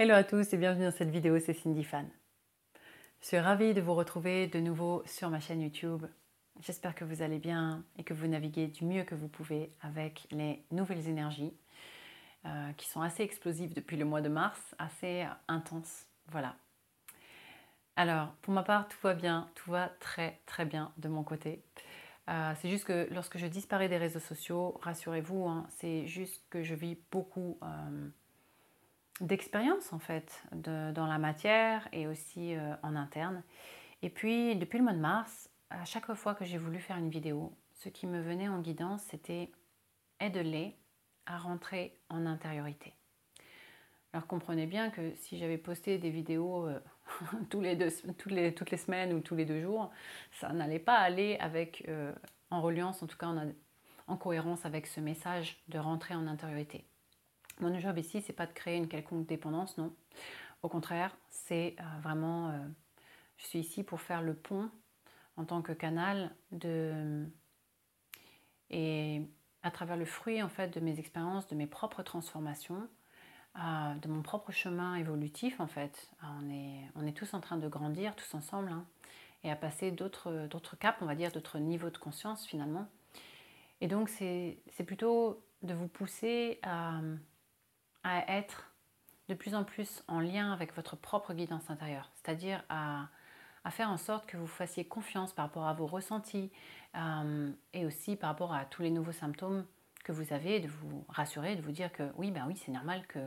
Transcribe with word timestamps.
Hello 0.00 0.14
à 0.14 0.22
tous 0.22 0.52
et 0.52 0.56
bienvenue 0.56 0.84
dans 0.84 0.92
cette 0.92 1.10
vidéo, 1.10 1.40
c'est 1.40 1.54
Cindy 1.54 1.82
Fan. 1.82 2.08
Je 3.20 3.26
suis 3.26 3.38
ravie 3.40 3.74
de 3.74 3.80
vous 3.80 3.94
retrouver 3.94 4.46
de 4.46 4.60
nouveau 4.60 5.02
sur 5.06 5.28
ma 5.28 5.40
chaîne 5.40 5.60
YouTube. 5.60 6.06
J'espère 6.60 6.94
que 6.94 7.04
vous 7.04 7.20
allez 7.20 7.40
bien 7.40 7.82
et 7.96 8.04
que 8.04 8.14
vous 8.14 8.28
naviguez 8.28 8.68
du 8.68 8.84
mieux 8.84 9.02
que 9.02 9.16
vous 9.16 9.26
pouvez 9.26 9.72
avec 9.80 10.28
les 10.30 10.62
nouvelles 10.70 11.08
énergies 11.08 11.52
euh, 12.46 12.72
qui 12.74 12.86
sont 12.86 13.00
assez 13.00 13.24
explosives 13.24 13.74
depuis 13.74 13.96
le 13.96 14.04
mois 14.04 14.20
de 14.20 14.28
mars, 14.28 14.60
assez 14.78 15.26
intenses. 15.48 16.06
Voilà. 16.28 16.54
Alors, 17.96 18.34
pour 18.42 18.54
ma 18.54 18.62
part, 18.62 18.86
tout 18.86 18.98
va 19.02 19.14
bien, 19.14 19.50
tout 19.56 19.72
va 19.72 19.88
très 19.98 20.38
très 20.46 20.64
bien 20.64 20.92
de 20.98 21.08
mon 21.08 21.24
côté. 21.24 21.64
Euh, 22.28 22.52
c'est 22.60 22.70
juste 22.70 22.84
que 22.84 23.08
lorsque 23.10 23.36
je 23.36 23.46
disparais 23.46 23.88
des 23.88 23.98
réseaux 23.98 24.20
sociaux, 24.20 24.78
rassurez-vous, 24.80 25.48
hein, 25.48 25.66
c'est 25.70 26.06
juste 26.06 26.44
que 26.50 26.62
je 26.62 26.76
vis 26.76 26.96
beaucoup 27.10 27.58
euh, 27.64 28.08
d'expérience 29.20 29.92
en 29.92 29.98
fait 29.98 30.42
dans 30.52 31.06
la 31.06 31.18
matière 31.18 31.88
et 31.92 32.06
aussi 32.06 32.54
euh, 32.54 32.74
en 32.82 32.96
interne. 32.96 33.42
Et 34.02 34.10
puis 34.10 34.56
depuis 34.56 34.78
le 34.78 34.84
mois 34.84 34.92
de 34.92 34.98
mars, 34.98 35.50
à 35.70 35.84
chaque 35.84 36.12
fois 36.14 36.34
que 36.34 36.44
j'ai 36.44 36.58
voulu 36.58 36.78
faire 36.78 36.96
une 36.96 37.10
vidéo, 37.10 37.52
ce 37.72 37.88
qui 37.88 38.06
me 38.06 38.20
venait 38.20 38.48
en 38.48 38.60
guidance, 38.60 39.02
c'était 39.02 39.50
aide-les 40.20 40.76
à 41.26 41.38
rentrer 41.38 41.98
en 42.08 42.26
intériorité. 42.26 42.94
Alors 44.12 44.26
comprenez 44.26 44.66
bien 44.66 44.90
que 44.90 45.14
si 45.16 45.36
j'avais 45.36 45.58
posté 45.58 45.98
des 45.98 46.10
vidéos 46.10 46.66
euh, 46.66 46.80
les 47.60 47.76
deux, 47.76 47.90
toutes, 48.16 48.32
les, 48.32 48.54
toutes, 48.54 48.70
les, 48.70 48.76
semaines 48.76 49.12
ou 49.12 49.20
tous 49.20 49.34
les 49.34 49.44
deux 49.44 49.60
jours, 49.60 49.90
ça 50.32 50.52
n'allait 50.52 50.78
pas 50.78 50.96
aller 50.96 51.36
avec, 51.40 51.84
euh, 51.88 52.12
en 52.50 52.62
reliance, 52.62 53.02
en 53.02 53.06
tout 53.06 53.18
cas 53.18 53.26
en, 53.26 53.52
en 54.06 54.16
cohérence 54.16 54.64
avec 54.64 54.86
ce 54.86 55.00
message 55.00 55.62
de 55.68 55.78
rentrer 55.78 56.14
en 56.14 56.26
intériorité. 56.26 56.87
Mon 57.60 57.76
job 57.80 57.98
ici, 57.98 58.22
c'est 58.22 58.32
pas 58.32 58.46
de 58.46 58.52
créer 58.52 58.76
une 58.76 58.86
quelconque 58.86 59.26
dépendance, 59.26 59.78
non. 59.78 59.92
Au 60.62 60.68
contraire, 60.68 61.16
c'est 61.28 61.76
euh, 61.80 61.82
vraiment, 62.02 62.50
euh, 62.50 62.58
je 63.36 63.46
suis 63.46 63.58
ici 63.58 63.82
pour 63.82 64.00
faire 64.00 64.22
le 64.22 64.34
pont 64.34 64.70
en 65.36 65.44
tant 65.44 65.62
que 65.62 65.72
canal 65.72 66.34
de 66.52 67.26
et 68.70 69.22
à 69.62 69.70
travers 69.70 69.96
le 69.96 70.04
fruit 70.04 70.42
en 70.42 70.48
fait 70.48 70.68
de 70.68 70.80
mes 70.80 70.98
expériences, 70.98 71.46
de 71.48 71.54
mes 71.54 71.66
propres 71.66 72.02
transformations, 72.02 72.88
euh, 73.56 73.94
de 73.94 74.08
mon 74.08 74.22
propre 74.22 74.52
chemin 74.52 74.94
évolutif 74.96 75.58
en 75.58 75.66
fait. 75.66 76.10
On 76.22 77.06
est, 77.06 77.12
tous 77.12 77.34
en 77.34 77.40
train 77.40 77.56
de 77.56 77.68
grandir 77.68 78.14
tous 78.14 78.34
ensemble 78.34 78.70
hein, 78.70 78.84
et 79.42 79.50
à 79.50 79.56
passer 79.56 79.90
d'autres, 79.90 80.46
d'autres 80.48 80.76
caps, 80.76 80.98
on 81.00 81.06
va 81.06 81.14
dire, 81.14 81.32
d'autres 81.32 81.58
niveaux 81.58 81.90
de 81.90 81.98
conscience 81.98 82.46
finalement. 82.46 82.86
Et 83.80 83.88
donc 83.88 84.08
c'est, 84.08 84.58
c'est 84.72 84.84
plutôt 84.84 85.42
de 85.62 85.74
vous 85.74 85.88
pousser 85.88 86.58
à 86.62 87.00
à 88.08 88.38
être 88.38 88.70
de 89.28 89.34
plus 89.34 89.54
en 89.54 89.64
plus 89.64 90.02
en 90.08 90.20
lien 90.20 90.52
avec 90.52 90.74
votre 90.74 90.96
propre 90.96 91.34
guidance 91.34 91.68
intérieure, 91.68 92.10
c'est-à-dire 92.14 92.64
à, 92.70 93.08
faire 93.70 93.90
en 93.90 93.98
sorte 93.98 94.24
que 94.24 94.38
vous 94.38 94.46
fassiez 94.46 94.86
confiance 94.86 95.34
par 95.34 95.44
rapport 95.44 95.66
à 95.66 95.74
vos 95.74 95.86
ressentis 95.86 96.50
euh, 96.96 97.50
et 97.74 97.84
aussi 97.84 98.16
par 98.16 98.30
rapport 98.30 98.54
à 98.54 98.64
tous 98.64 98.80
les 98.80 98.90
nouveaux 98.90 99.12
symptômes 99.12 99.66
que 100.04 100.12
vous 100.12 100.32
avez, 100.32 100.60
de 100.60 100.68
vous 100.68 101.04
rassurer, 101.10 101.54
de 101.54 101.60
vous 101.60 101.72
dire 101.72 101.92
que 101.92 102.04
oui, 102.16 102.30
ben 102.30 102.46
oui, 102.48 102.56
c'est 102.56 102.72
normal 102.72 103.06
que 103.06 103.18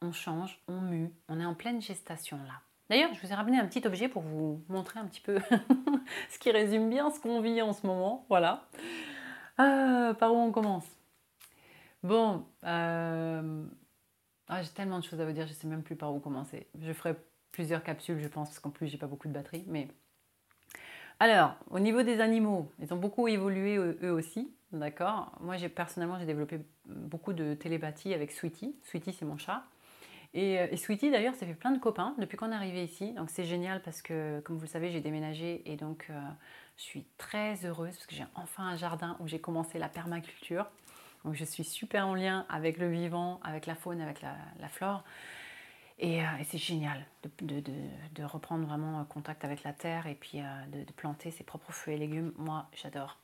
on 0.00 0.10
change, 0.12 0.58
on 0.66 0.80
mue, 0.80 1.12
on 1.28 1.38
est 1.38 1.44
en 1.44 1.54
pleine 1.54 1.82
gestation 1.82 2.38
là. 2.46 2.62
D'ailleurs, 2.88 3.12
je 3.12 3.20
vous 3.20 3.30
ai 3.30 3.34
ramené 3.34 3.58
un 3.58 3.66
petit 3.66 3.86
objet 3.86 4.08
pour 4.08 4.22
vous 4.22 4.62
montrer 4.70 4.98
un 4.98 5.04
petit 5.04 5.20
peu 5.20 5.38
ce 6.30 6.38
qui 6.38 6.50
résume 6.50 6.88
bien 6.88 7.10
ce 7.10 7.20
qu'on 7.20 7.42
vit 7.42 7.60
en 7.60 7.74
ce 7.74 7.86
moment. 7.86 8.24
Voilà. 8.30 8.66
Euh, 9.60 10.14
par 10.14 10.32
où 10.32 10.38
on 10.38 10.52
commence? 10.52 10.86
Bon, 12.02 12.46
euh, 12.64 13.64
ah, 14.52 14.62
j'ai 14.62 14.68
tellement 14.70 14.98
de 14.98 15.04
choses 15.04 15.20
à 15.20 15.24
vous 15.24 15.32
dire, 15.32 15.46
je 15.46 15.52
sais 15.52 15.66
même 15.66 15.82
plus 15.82 15.96
par 15.96 16.14
où 16.14 16.20
commencer. 16.20 16.66
Je 16.80 16.92
ferai 16.92 17.14
plusieurs 17.52 17.82
capsules, 17.82 18.20
je 18.20 18.28
pense, 18.28 18.48
parce 18.48 18.60
qu'en 18.60 18.70
plus, 18.70 18.86
j'ai 18.86 18.98
pas 18.98 19.06
beaucoup 19.06 19.28
de 19.28 19.32
batterie. 19.32 19.64
Mais 19.66 19.88
alors, 21.20 21.54
au 21.70 21.78
niveau 21.78 22.02
des 22.02 22.20
animaux, 22.20 22.70
ils 22.80 22.92
ont 22.92 22.96
beaucoup 22.96 23.28
évolué 23.28 23.76
eux 23.76 24.12
aussi, 24.12 24.52
d'accord? 24.72 25.32
Moi, 25.40 25.56
personnellement, 25.74 26.18
j'ai 26.18 26.26
développé 26.26 26.60
beaucoup 26.86 27.32
de 27.32 27.54
télépathie 27.54 28.12
avec 28.12 28.32
Sweetie. 28.32 28.76
Sweetie, 28.82 29.12
c'est 29.12 29.24
mon 29.24 29.38
chat. 29.38 29.64
Et, 30.34 30.58
euh, 30.58 30.66
et 30.70 30.76
Sweetie, 30.76 31.10
d'ailleurs, 31.10 31.34
ça 31.34 31.46
fait 31.46 31.54
plein 31.54 31.70
de 31.70 31.78
copains 31.78 32.14
depuis 32.18 32.36
qu'on 32.36 32.52
est 32.52 32.54
arrivé 32.54 32.84
ici. 32.84 33.12
Donc, 33.12 33.30
c'est 33.30 33.44
génial 33.44 33.82
parce 33.82 34.02
que, 34.02 34.40
comme 34.40 34.56
vous 34.56 34.62
le 34.62 34.68
savez, 34.68 34.90
j'ai 34.90 35.00
déménagé 35.00 35.62
et 35.70 35.76
donc, 35.76 36.06
euh, 36.10 36.20
je 36.76 36.82
suis 36.82 37.04
très 37.18 37.64
heureuse 37.64 37.94
parce 37.94 38.06
que 38.06 38.14
j'ai 38.14 38.26
enfin 38.34 38.64
un 38.64 38.76
jardin 38.76 39.16
où 39.20 39.28
j'ai 39.28 39.40
commencé 39.40 39.78
la 39.78 39.88
permaculture. 39.88 40.66
Donc 41.24 41.34
je 41.34 41.44
suis 41.44 41.64
super 41.64 42.06
en 42.06 42.14
lien 42.14 42.46
avec 42.48 42.78
le 42.78 42.90
vivant, 42.90 43.40
avec 43.44 43.66
la 43.66 43.74
faune, 43.74 44.00
avec 44.00 44.22
la, 44.22 44.68
flore. 44.68 45.04
Et, 45.98 46.22
euh, 46.22 46.28
et 46.40 46.44
c'est 46.44 46.58
génial 46.58 47.06
de, 47.40 48.24
reprendre 48.24 48.66
vraiment 48.66 49.04
contact 49.04 49.44
avec 49.44 49.62
la 49.62 49.72
terre 49.72 50.06
et 50.06 50.14
puis 50.14 50.40
euh, 50.40 50.84
de, 50.84 50.92
planter 50.92 51.30
ses 51.30 51.44
propres 51.44 51.72
fruits 51.72 51.94
et 51.94 51.98
légumes. 51.98 52.32
Moi, 52.36 52.66
j'adore. 52.74 53.18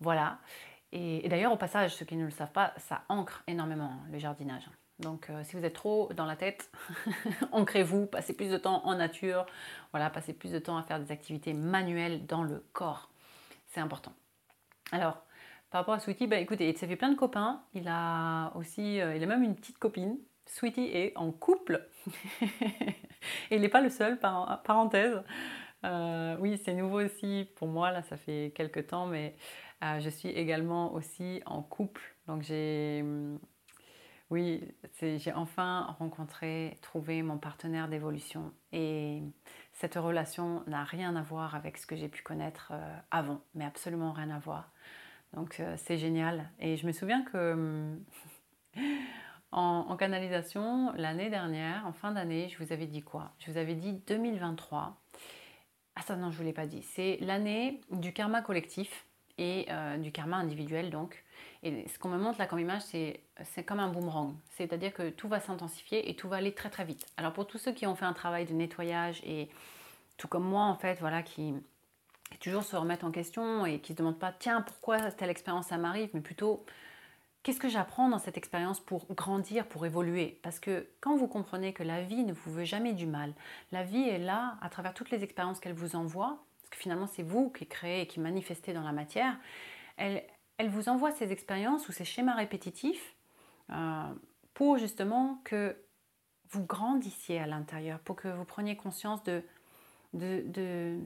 Voilà. 0.00 0.38
Et, 0.92 1.28
d'ailleurs, 1.28 1.52
au 1.52 1.56
passage, 1.56 1.94
ceux 1.94 2.04
qui 2.04 2.16
ne 2.16 2.24
le 2.24 2.30
savent 2.30 2.52
pas, 2.52 2.72
ça 2.78 3.02
ancre 3.08 3.42
énormément 3.46 3.96
le 4.10 4.18
jardinage. 4.18 4.68
Donc, 4.98 5.28
euh, 5.28 5.44
si 5.44 5.56
vous 5.56 5.64
êtes 5.64 5.74
trop 5.74 6.10
dans 6.14 6.24
la 6.24 6.36
tête, 6.36 6.70
ancrez-vous, 7.52 8.06
passez 8.06 8.32
plus 8.34 8.50
de 8.50 8.56
temps 8.56 8.86
en 8.86 8.94
nature, 8.94 9.44
voilà, 9.92 10.08
passez 10.08 10.32
plus 10.32 10.52
de 10.52 10.58
temps 10.58 10.78
à 10.78 10.82
faire 10.82 10.98
des 11.00 11.12
activités 11.12 11.52
manuelles 11.52 12.24
dans 12.24 12.42
le 12.42 12.64
corps. 12.72 13.10
C'est 13.68 13.80
important. 13.80 14.14
Alors, 14.92 15.25
par 15.76 15.82
rapport 15.82 15.94
à 15.94 16.00
Sweetie, 16.00 16.26
bah, 16.26 16.38
écoutez, 16.38 16.70
il 16.70 16.78
s'est 16.78 16.86
fait 16.86 16.96
plein 16.96 17.10
de 17.10 17.18
copains. 17.18 17.60
Il 17.74 17.86
a 17.86 18.50
aussi, 18.56 18.98
euh, 18.98 19.14
il 19.14 19.22
a 19.22 19.26
même 19.26 19.42
une 19.42 19.54
petite 19.54 19.76
copine. 19.76 20.16
Sweetie 20.46 20.88
est 20.90 21.12
en 21.16 21.32
couple. 21.32 21.86
Et 23.50 23.56
il 23.56 23.60
n'est 23.60 23.68
pas 23.68 23.82
le 23.82 23.90
seul, 23.90 24.18
par, 24.18 24.62
parenthèse. 24.62 25.22
Euh, 25.84 26.34
oui, 26.40 26.58
c'est 26.64 26.72
nouveau 26.72 27.02
aussi 27.02 27.46
pour 27.56 27.68
moi, 27.68 27.90
là, 27.90 28.02
ça 28.04 28.16
fait 28.16 28.54
quelques 28.56 28.86
temps, 28.86 29.04
mais 29.04 29.36
euh, 29.84 30.00
je 30.00 30.08
suis 30.08 30.30
également 30.30 30.94
aussi 30.94 31.42
en 31.44 31.60
couple. 31.60 32.16
Donc 32.26 32.40
j'ai, 32.40 33.00
hum, 33.02 33.38
oui, 34.30 34.66
j'ai 34.98 35.32
enfin 35.34 35.94
rencontré, 35.98 36.78
trouvé 36.80 37.22
mon 37.22 37.36
partenaire 37.36 37.88
d'évolution. 37.88 38.50
Et 38.72 39.20
cette 39.74 39.96
relation 39.96 40.62
n'a 40.66 40.84
rien 40.84 41.16
à 41.16 41.22
voir 41.22 41.54
avec 41.54 41.76
ce 41.76 41.86
que 41.86 41.96
j'ai 41.96 42.08
pu 42.08 42.22
connaître 42.22 42.72
avant, 43.10 43.42
mais 43.54 43.66
absolument 43.66 44.12
rien 44.12 44.30
à 44.30 44.38
voir. 44.38 44.72
Donc 45.36 45.60
euh, 45.60 45.74
c'est 45.76 45.98
génial. 45.98 46.50
Et 46.58 46.76
je 46.76 46.86
me 46.86 46.92
souviens 46.92 47.22
que 47.22 47.52
hum, 47.52 48.04
en, 49.52 49.96
canalisation, 49.96 50.92
l'année 50.96 51.30
dernière, 51.30 51.86
en 51.86 51.92
fin 51.92 52.10
d'année, 52.10 52.48
je 52.48 52.62
vous 52.62 52.72
avais 52.72 52.86
dit 52.86 53.02
quoi? 53.02 53.32
Je 53.38 53.50
vous 53.50 53.58
avais 53.58 53.74
dit 53.74 53.92
2023. 54.06 54.96
Ah 55.94 56.02
ça 56.02 56.16
non, 56.16 56.30
je 56.30 56.36
ne 56.36 56.38
vous 56.38 56.44
l'ai 56.44 56.52
pas 56.52 56.66
dit. 56.66 56.82
C'est 56.82 57.18
l'année 57.20 57.80
du 57.90 58.12
karma 58.12 58.42
collectif 58.42 59.06
et 59.38 59.66
euh, 59.70 59.98
du 59.98 60.10
karma 60.10 60.38
individuel 60.38 60.90
donc. 60.90 61.22
Et 61.62 61.86
ce 61.88 61.98
qu'on 61.98 62.08
me 62.08 62.18
montre 62.18 62.38
là 62.38 62.46
comme 62.46 62.58
image, 62.58 62.82
c'est, 62.82 63.20
c'est 63.44 63.62
comme 63.62 63.80
un 63.80 63.88
boomerang. 63.88 64.34
C'est-à-dire 64.50 64.92
que 64.92 65.10
tout 65.10 65.28
va 65.28 65.40
s'intensifier 65.40 66.10
et 66.10 66.16
tout 66.16 66.28
va 66.28 66.36
aller 66.36 66.52
très 66.52 66.70
très 66.70 66.84
vite. 66.84 67.06
Alors 67.18 67.32
pour 67.32 67.46
tous 67.46 67.58
ceux 67.58 67.72
qui 67.72 67.86
ont 67.86 67.94
fait 67.94 68.06
un 68.06 68.14
travail 68.14 68.46
de 68.46 68.54
nettoyage 68.54 69.22
et 69.24 69.50
tout 70.16 70.28
comme 70.28 70.44
moi 70.44 70.64
en 70.64 70.76
fait, 70.76 70.98
voilà, 71.00 71.22
qui, 71.22 71.54
toujours 72.40 72.64
se 72.64 72.76
remettre 72.76 73.04
en 73.04 73.10
question 73.10 73.66
et 73.66 73.80
qui 73.80 73.92
ne 73.92 73.96
se 73.96 73.98
demandent 73.98 74.18
pas 74.18 74.32
tiens 74.32 74.62
pourquoi 74.62 74.98
telle 75.12 75.30
expérience 75.30 75.68
ça 75.68 75.78
m'arrive, 75.78 76.10
mais 76.14 76.20
plutôt 76.20 76.64
qu'est-ce 77.42 77.60
que 77.60 77.68
j'apprends 77.68 78.08
dans 78.08 78.18
cette 78.18 78.36
expérience 78.36 78.80
pour 78.80 79.06
grandir, 79.14 79.66
pour 79.66 79.86
évoluer? 79.86 80.40
Parce 80.42 80.58
que 80.58 80.88
quand 81.00 81.16
vous 81.16 81.28
comprenez 81.28 81.72
que 81.72 81.82
la 81.82 82.02
vie 82.02 82.24
ne 82.24 82.32
vous 82.32 82.52
veut 82.52 82.64
jamais 82.64 82.92
du 82.92 83.06
mal, 83.06 83.32
la 83.72 83.84
vie 83.84 84.08
est 84.08 84.18
là 84.18 84.58
à 84.60 84.68
travers 84.68 84.94
toutes 84.94 85.10
les 85.10 85.22
expériences 85.22 85.60
qu'elle 85.60 85.74
vous 85.74 85.94
envoie, 85.94 86.44
parce 86.60 86.70
que 86.70 86.78
finalement 86.78 87.06
c'est 87.06 87.22
vous 87.22 87.50
qui 87.50 87.66
créez 87.66 88.02
et 88.02 88.06
qui 88.06 88.18
manifestez 88.18 88.72
dans 88.72 88.82
la 88.82 88.92
matière, 88.92 89.38
elle, 89.96 90.24
elle 90.58 90.68
vous 90.68 90.88
envoie 90.88 91.12
ces 91.12 91.30
expériences 91.30 91.88
ou 91.88 91.92
ces 91.92 92.04
schémas 92.04 92.34
répétitifs 92.34 93.14
euh, 93.70 94.12
pour 94.54 94.78
justement 94.78 95.40
que 95.44 95.76
vous 96.50 96.64
grandissiez 96.64 97.38
à 97.38 97.46
l'intérieur, 97.46 98.00
pour 98.00 98.16
que 98.16 98.28
vous 98.28 98.44
preniez 98.44 98.76
conscience 98.76 99.22
de, 99.22 99.42
de, 100.14 100.42
de 100.48 100.98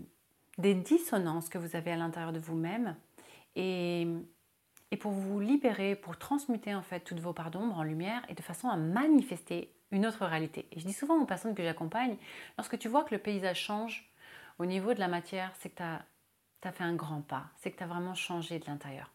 des 0.58 0.74
dissonances 0.74 1.48
que 1.48 1.58
vous 1.58 1.76
avez 1.76 1.92
à 1.92 1.96
l'intérieur 1.96 2.32
de 2.32 2.38
vous-même 2.38 2.96
et, 3.56 4.06
pour 5.00 5.12
vous 5.12 5.40
libérer, 5.40 5.94
pour 5.94 6.18
transmuter 6.18 6.74
en 6.74 6.82
fait 6.82 7.00
toutes 7.00 7.20
vos 7.20 7.32
parts 7.32 7.50
d'ombre 7.50 7.78
en 7.78 7.82
lumière 7.82 8.22
et 8.28 8.34
de 8.34 8.42
façon 8.42 8.68
à 8.68 8.76
manifester 8.76 9.72
une 9.92 10.06
autre 10.06 10.26
réalité. 10.26 10.66
Et 10.72 10.80
je 10.80 10.86
dis 10.86 10.92
souvent 10.92 11.16
aux 11.20 11.26
personnes 11.26 11.54
que 11.54 11.62
j'accompagne, 11.62 12.16
lorsque 12.58 12.78
tu 12.78 12.88
vois 12.88 13.04
que 13.04 13.14
le 13.14 13.20
paysage 13.20 13.60
change 13.60 14.10
au 14.58 14.66
niveau 14.66 14.94
de 14.94 15.00
la 15.00 15.08
matière, 15.08 15.52
c'est 15.58 15.70
que 15.70 15.76
tu 15.76 15.82
as, 15.82 16.04
as, 16.64 16.72
fait 16.72 16.84
un 16.84 16.94
grand 16.94 17.22
pas, 17.22 17.46
c'est 17.56 17.70
que 17.70 17.78
tu 17.78 17.82
as 17.82 17.86
vraiment 17.86 18.14
changé 18.14 18.58
de 18.58 18.66
l'intérieur. 18.66 19.10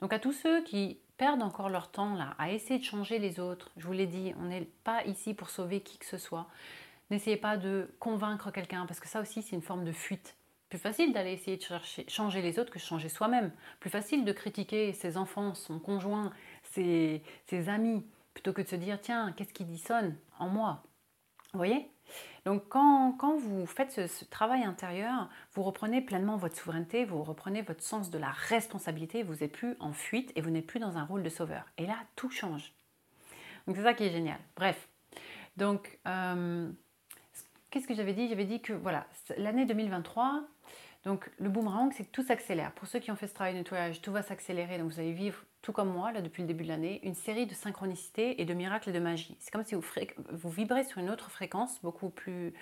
Donc 0.00 0.12
à 0.12 0.18
tous 0.18 0.32
ceux 0.32 0.62
qui 0.64 0.98
perdent 1.16 1.42
encore 1.42 1.68
leur 1.68 1.90
temps 1.90 2.14
là 2.14 2.34
à 2.38 2.50
essayer 2.50 2.80
de 2.80 2.84
changer 2.84 3.18
les 3.18 3.38
autres, 3.38 3.70
je 3.76 3.86
vous 3.86 3.92
l'ai 3.92 4.06
dit, 4.06 4.34
on 4.38 4.44
n'est 4.44 4.68
pas 4.82 5.04
ici 5.04 5.34
pour 5.34 5.50
sauver 5.50 5.80
qui 5.80 5.98
que 5.98 6.06
ce 6.06 6.18
soit. 6.18 6.48
N'essayez 7.10 7.36
pas 7.36 7.56
de 7.56 7.88
convaincre 8.00 8.50
quelqu'un 8.50 8.86
parce 8.86 8.98
que 8.98 9.08
ça 9.08 9.20
aussi 9.20 9.42
c'est 9.42 9.54
une 9.54 9.62
forme 9.62 9.84
de 9.84 9.92
fuite. 9.92 10.34
Plus 10.72 10.78
facile 10.78 11.12
d'aller 11.12 11.32
essayer 11.32 11.58
de 11.58 11.62
chercher, 11.62 12.06
changer 12.08 12.40
les 12.40 12.58
autres 12.58 12.72
que 12.72 12.78
changer 12.78 13.10
soi-même. 13.10 13.52
Plus 13.78 13.90
facile 13.90 14.24
de 14.24 14.32
critiquer 14.32 14.94
ses 14.94 15.18
enfants, 15.18 15.52
son 15.52 15.78
conjoint, 15.78 16.32
ses, 16.62 17.20
amis, 17.68 18.06
plutôt 18.32 18.54
que 18.54 18.62
de 18.62 18.66
se 18.66 18.76
dire 18.76 18.98
tiens, 18.98 19.32
qu'est-ce 19.32 19.52
qui 19.52 19.66
dissonne 19.66 20.16
en 20.38 20.48
moi? 20.48 20.82
Vous 21.52 21.58
voyez? 21.58 21.90
Donc 22.46 22.70
quand, 22.70 23.12
quand, 23.18 23.36
vous 23.36 23.66
faites 23.66 23.90
ce, 23.90 24.24
travail 24.24 24.64
intérieur, 24.64 25.28
vous 25.52 25.62
reprenez 25.62 26.00
pleinement 26.00 26.38
votre 26.38 26.56
souveraineté, 26.56 27.04
vous 27.04 27.22
reprenez 27.22 27.60
votre 27.60 27.82
sens 27.82 28.08
de 28.08 28.16
la 28.16 28.30
responsabilité, 28.30 29.22
vous 29.22 29.34
n'êtes 29.34 29.52
plus 29.52 29.76
en 29.78 29.92
fuite 29.92 30.32
et 30.36 30.40
vous 30.40 30.48
n'êtes 30.48 30.66
plus 30.66 30.80
dans 30.80 30.96
un 30.96 31.04
rôle 31.04 31.22
de 31.22 31.28
sauveur. 31.28 31.66
Et 31.76 31.84
là, 31.84 31.98
tout 32.16 32.30
change. 32.30 32.72
Donc 33.66 33.76
c'est 33.76 33.82
ça 33.82 33.92
qui 33.92 34.04
est 34.04 34.10
génial. 34.10 34.40
Bref, 34.56 34.88
donc 35.58 35.98
euh, 36.08 36.72
qu'est-ce 37.68 37.86
que 37.86 37.94
j'avais 37.94 38.14
dit? 38.14 38.28
J'avais 38.28 38.46
dit 38.46 38.62
que 38.62 38.72
voilà, 38.72 39.06
l'année 39.36 39.66
2023, 39.66 40.44
donc 41.04 41.28
le 41.38 41.48
boomerang, 41.48 41.92
c'est 41.96 42.04
que 42.04 42.10
tout 42.10 42.22
s'accélère. 42.22 42.72
Pour 42.72 42.86
ceux 42.86 43.00
qui 43.00 43.10
ont 43.10 43.16
fait 43.16 43.26
ce 43.26 43.34
travail 43.34 43.54
de 43.54 43.58
nettoyage, 43.58 44.00
tout 44.02 44.12
va 44.12 44.22
s'accélérer. 44.22 44.78
Donc 44.78 44.92
vous 44.92 45.00
allez 45.00 45.12
vivre, 45.12 45.42
tout 45.60 45.72
comme 45.72 45.90
moi, 45.90 46.12
là 46.12 46.20
depuis 46.20 46.42
le 46.42 46.48
début 46.48 46.62
de 46.62 46.68
l'année, 46.68 47.00
une 47.02 47.14
série 47.14 47.46
de 47.46 47.54
synchronicités 47.54 48.40
et 48.40 48.44
de 48.44 48.54
miracles 48.54 48.90
et 48.90 48.92
de 48.92 49.00
magie. 49.00 49.36
C'est 49.40 49.50
comme 49.50 49.64
si 49.64 49.74
vous, 49.74 49.84
vous 50.30 50.50
vibrez 50.50 50.84
sur 50.84 50.98
une 50.98 51.10
autre 51.10 51.30
fréquence, 51.30 51.80
beaucoup 51.82 52.10
plus, 52.10 52.54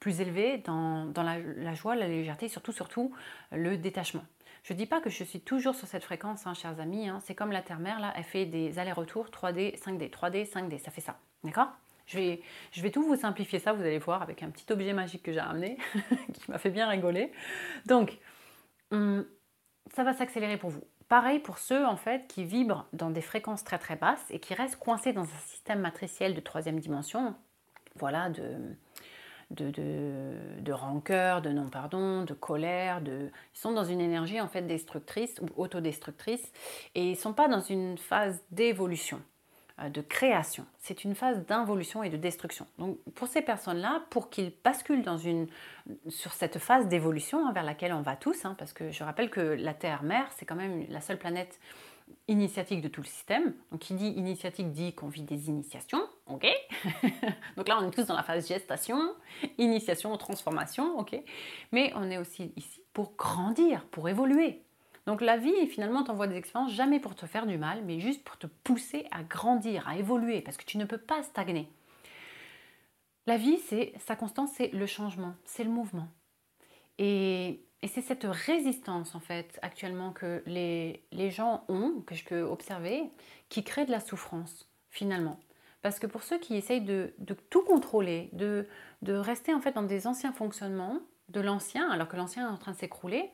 plus 0.00 0.20
élevée, 0.20 0.58
dans, 0.58 1.04
dans 1.04 1.22
la, 1.22 1.74
joie, 1.74 1.94
la 1.94 2.08
légèreté, 2.08 2.48
surtout, 2.48 2.72
surtout 2.72 3.14
le 3.50 3.76
détachement. 3.76 4.24
Je 4.64 4.72
ne 4.72 4.78
dis 4.78 4.86
pas 4.86 5.00
que 5.00 5.10
je 5.10 5.24
suis 5.24 5.40
toujours 5.40 5.74
sur 5.74 5.86
cette 5.86 6.04
fréquence, 6.04 6.46
hein, 6.46 6.54
chers 6.54 6.80
amis. 6.80 7.08
Hein. 7.08 7.20
C'est 7.24 7.34
comme 7.34 7.52
la 7.52 7.62
Terre-Mère, 7.62 8.00
là, 8.00 8.12
elle 8.16 8.24
fait 8.24 8.46
des 8.46 8.78
allers-retours 8.78 9.26
3D, 9.26 9.78
5D, 9.78 10.08
3D, 10.08 10.48
5D, 10.48 10.78
ça 10.78 10.90
fait 10.90 11.00
ça. 11.00 11.18
D'accord? 11.44 11.72
Je 12.12 12.82
vais, 12.82 12.90
tout 12.90 13.02
vous 13.02 13.16
simplifier 13.16 13.58
ça, 13.58 13.72
vous 13.72 13.82
allez 13.82 13.98
voir, 13.98 14.22
avec 14.22 14.42
un 14.42 14.50
petit 14.50 14.70
objet 14.72 14.92
magique 14.92 15.22
que 15.22 15.32
j'ai 15.32 15.40
ramené, 15.40 15.78
qui 16.32 16.50
m'a 16.50 16.58
fait 16.58 16.70
bien 16.70 16.88
rigoler. 16.88 17.32
Donc, 17.86 18.18
hum, 18.90 19.24
ça 19.94 20.04
va 20.04 20.14
s'accélérer 20.14 20.56
pour 20.56 20.70
vous. 20.70 20.84
Pareil 21.08 21.40
pour 21.40 21.58
ceux 21.58 21.84
en 21.84 21.96
fait 21.96 22.26
qui 22.26 22.44
vibrent 22.44 22.86
dans 22.94 23.10
des 23.10 23.20
fréquences 23.20 23.64
très 23.64 23.78
très 23.78 23.96
basses 23.96 24.24
et 24.30 24.38
qui 24.38 24.54
restent 24.54 24.78
coincés 24.78 25.12
dans 25.12 25.24
un 25.24 25.40
système 25.46 25.80
matriciel 25.80 26.34
de 26.34 26.40
troisième 26.40 26.80
dimension, 26.80 27.34
voilà, 27.96 28.30
de, 28.30 28.56
de, 29.50 29.70
de, 29.70 30.32
de 30.60 30.72
rancœur, 30.72 31.42
de 31.42 31.50
non-pardon, 31.50 32.24
de 32.24 32.32
colère, 32.32 33.02
de... 33.02 33.30
ils 33.54 33.58
sont 33.58 33.72
dans 33.72 33.84
une 33.84 34.00
énergie 34.00 34.40
en 34.40 34.48
fait 34.48 34.62
destructrice 34.62 35.34
ou 35.40 35.48
autodestructrice 35.60 36.52
et 36.94 37.04
ils 37.04 37.10
ne 37.10 37.16
sont 37.16 37.34
pas 37.34 37.48
dans 37.48 37.60
une 37.60 37.98
phase 37.98 38.42
d'évolution. 38.50 39.20
Euh, 39.80 39.88
de 39.88 40.02
création. 40.02 40.66
C'est 40.78 41.04
une 41.04 41.14
phase 41.14 41.46
d'involution 41.46 42.02
et 42.02 42.10
de 42.10 42.18
destruction. 42.18 42.66
Donc 42.78 42.98
pour 43.14 43.28
ces 43.28 43.40
personnes-là, 43.40 44.02
pour 44.10 44.28
qu'ils 44.28 44.52
basculent 44.62 45.02
dans 45.02 45.16
une, 45.16 45.46
sur 46.08 46.32
cette 46.32 46.58
phase 46.58 46.88
d'évolution 46.88 47.46
hein, 47.46 47.52
vers 47.52 47.62
laquelle 47.62 47.94
on 47.94 48.02
va 48.02 48.14
tous, 48.16 48.44
hein, 48.44 48.54
parce 48.58 48.74
que 48.74 48.90
je 48.90 49.02
rappelle 49.02 49.30
que 49.30 49.40
la 49.40 49.72
Terre-Mère, 49.72 50.30
c'est 50.36 50.44
quand 50.44 50.56
même 50.56 50.84
la 50.90 51.00
seule 51.00 51.18
planète 51.18 51.58
initiatique 52.28 52.82
de 52.82 52.88
tout 52.88 53.00
le 53.00 53.06
système. 53.06 53.54
Donc 53.70 53.80
qui 53.80 53.94
dit 53.94 54.08
initiatique 54.08 54.72
dit 54.72 54.94
qu'on 54.94 55.08
vit 55.08 55.22
des 55.22 55.48
initiations, 55.48 56.06
ok? 56.26 56.46
Donc 57.56 57.66
là 57.68 57.78
on 57.80 57.88
est 57.88 57.90
tous 57.90 58.06
dans 58.06 58.16
la 58.16 58.22
phase 58.22 58.46
gestation, 58.46 59.14
initiation, 59.56 60.14
transformation, 60.18 60.98
ok? 60.98 61.16
Mais 61.72 61.92
on 61.96 62.10
est 62.10 62.18
aussi 62.18 62.52
ici 62.56 62.82
pour 62.92 63.14
grandir, 63.16 63.86
pour 63.86 64.10
évoluer. 64.10 64.62
Donc 65.06 65.20
la 65.20 65.36
vie, 65.36 65.66
finalement, 65.66 66.04
t'envoie 66.04 66.28
des 66.28 66.36
expériences 66.36 66.72
jamais 66.72 67.00
pour 67.00 67.14
te 67.14 67.26
faire 67.26 67.46
du 67.46 67.58
mal, 67.58 67.82
mais 67.84 68.00
juste 68.00 68.22
pour 68.22 68.38
te 68.38 68.46
pousser 68.46 69.06
à 69.10 69.22
grandir, 69.24 69.88
à 69.88 69.96
évoluer, 69.96 70.42
parce 70.42 70.56
que 70.56 70.64
tu 70.64 70.78
ne 70.78 70.84
peux 70.84 70.98
pas 70.98 71.22
stagner. 71.22 71.68
La 73.26 73.36
vie, 73.36 73.58
c'est 73.68 73.92
sa 74.04 74.16
constance, 74.16 74.50
c'est 74.54 74.68
le 74.68 74.86
changement, 74.86 75.34
c'est 75.44 75.64
le 75.64 75.70
mouvement. 75.70 76.08
Et, 76.98 77.64
c'est 77.88 78.00
cette 78.00 78.26
résistance, 78.28 79.16
en 79.16 79.20
fait, 79.20 79.58
actuellement, 79.60 80.12
que 80.12 80.44
les, 80.46 81.30
gens 81.30 81.64
ont, 81.68 82.00
que 82.06 82.14
je 82.14 82.24
peux 82.24 82.42
observer, 82.42 83.02
qui 83.48 83.64
crée 83.64 83.84
de 83.84 83.90
la 83.90 83.98
souffrance, 83.98 84.68
finalement. 84.88 85.40
Parce 85.82 85.98
que 85.98 86.06
pour 86.06 86.22
ceux 86.22 86.38
qui 86.38 86.54
essayent 86.54 86.84
de, 86.84 87.12
tout 87.50 87.62
contrôler, 87.62 88.30
de, 88.34 88.68
de 89.02 89.14
rester 89.14 89.52
en 89.52 89.60
fait 89.60 89.72
dans 89.72 89.82
des 89.82 90.06
anciens 90.06 90.32
fonctionnements, 90.32 91.00
de 91.28 91.40
l'ancien, 91.40 91.90
alors 91.90 92.06
que 92.06 92.16
l'ancien 92.16 92.48
est 92.48 92.52
en 92.52 92.56
train 92.56 92.70
de 92.70 92.76
s'écrouler, 92.76 93.32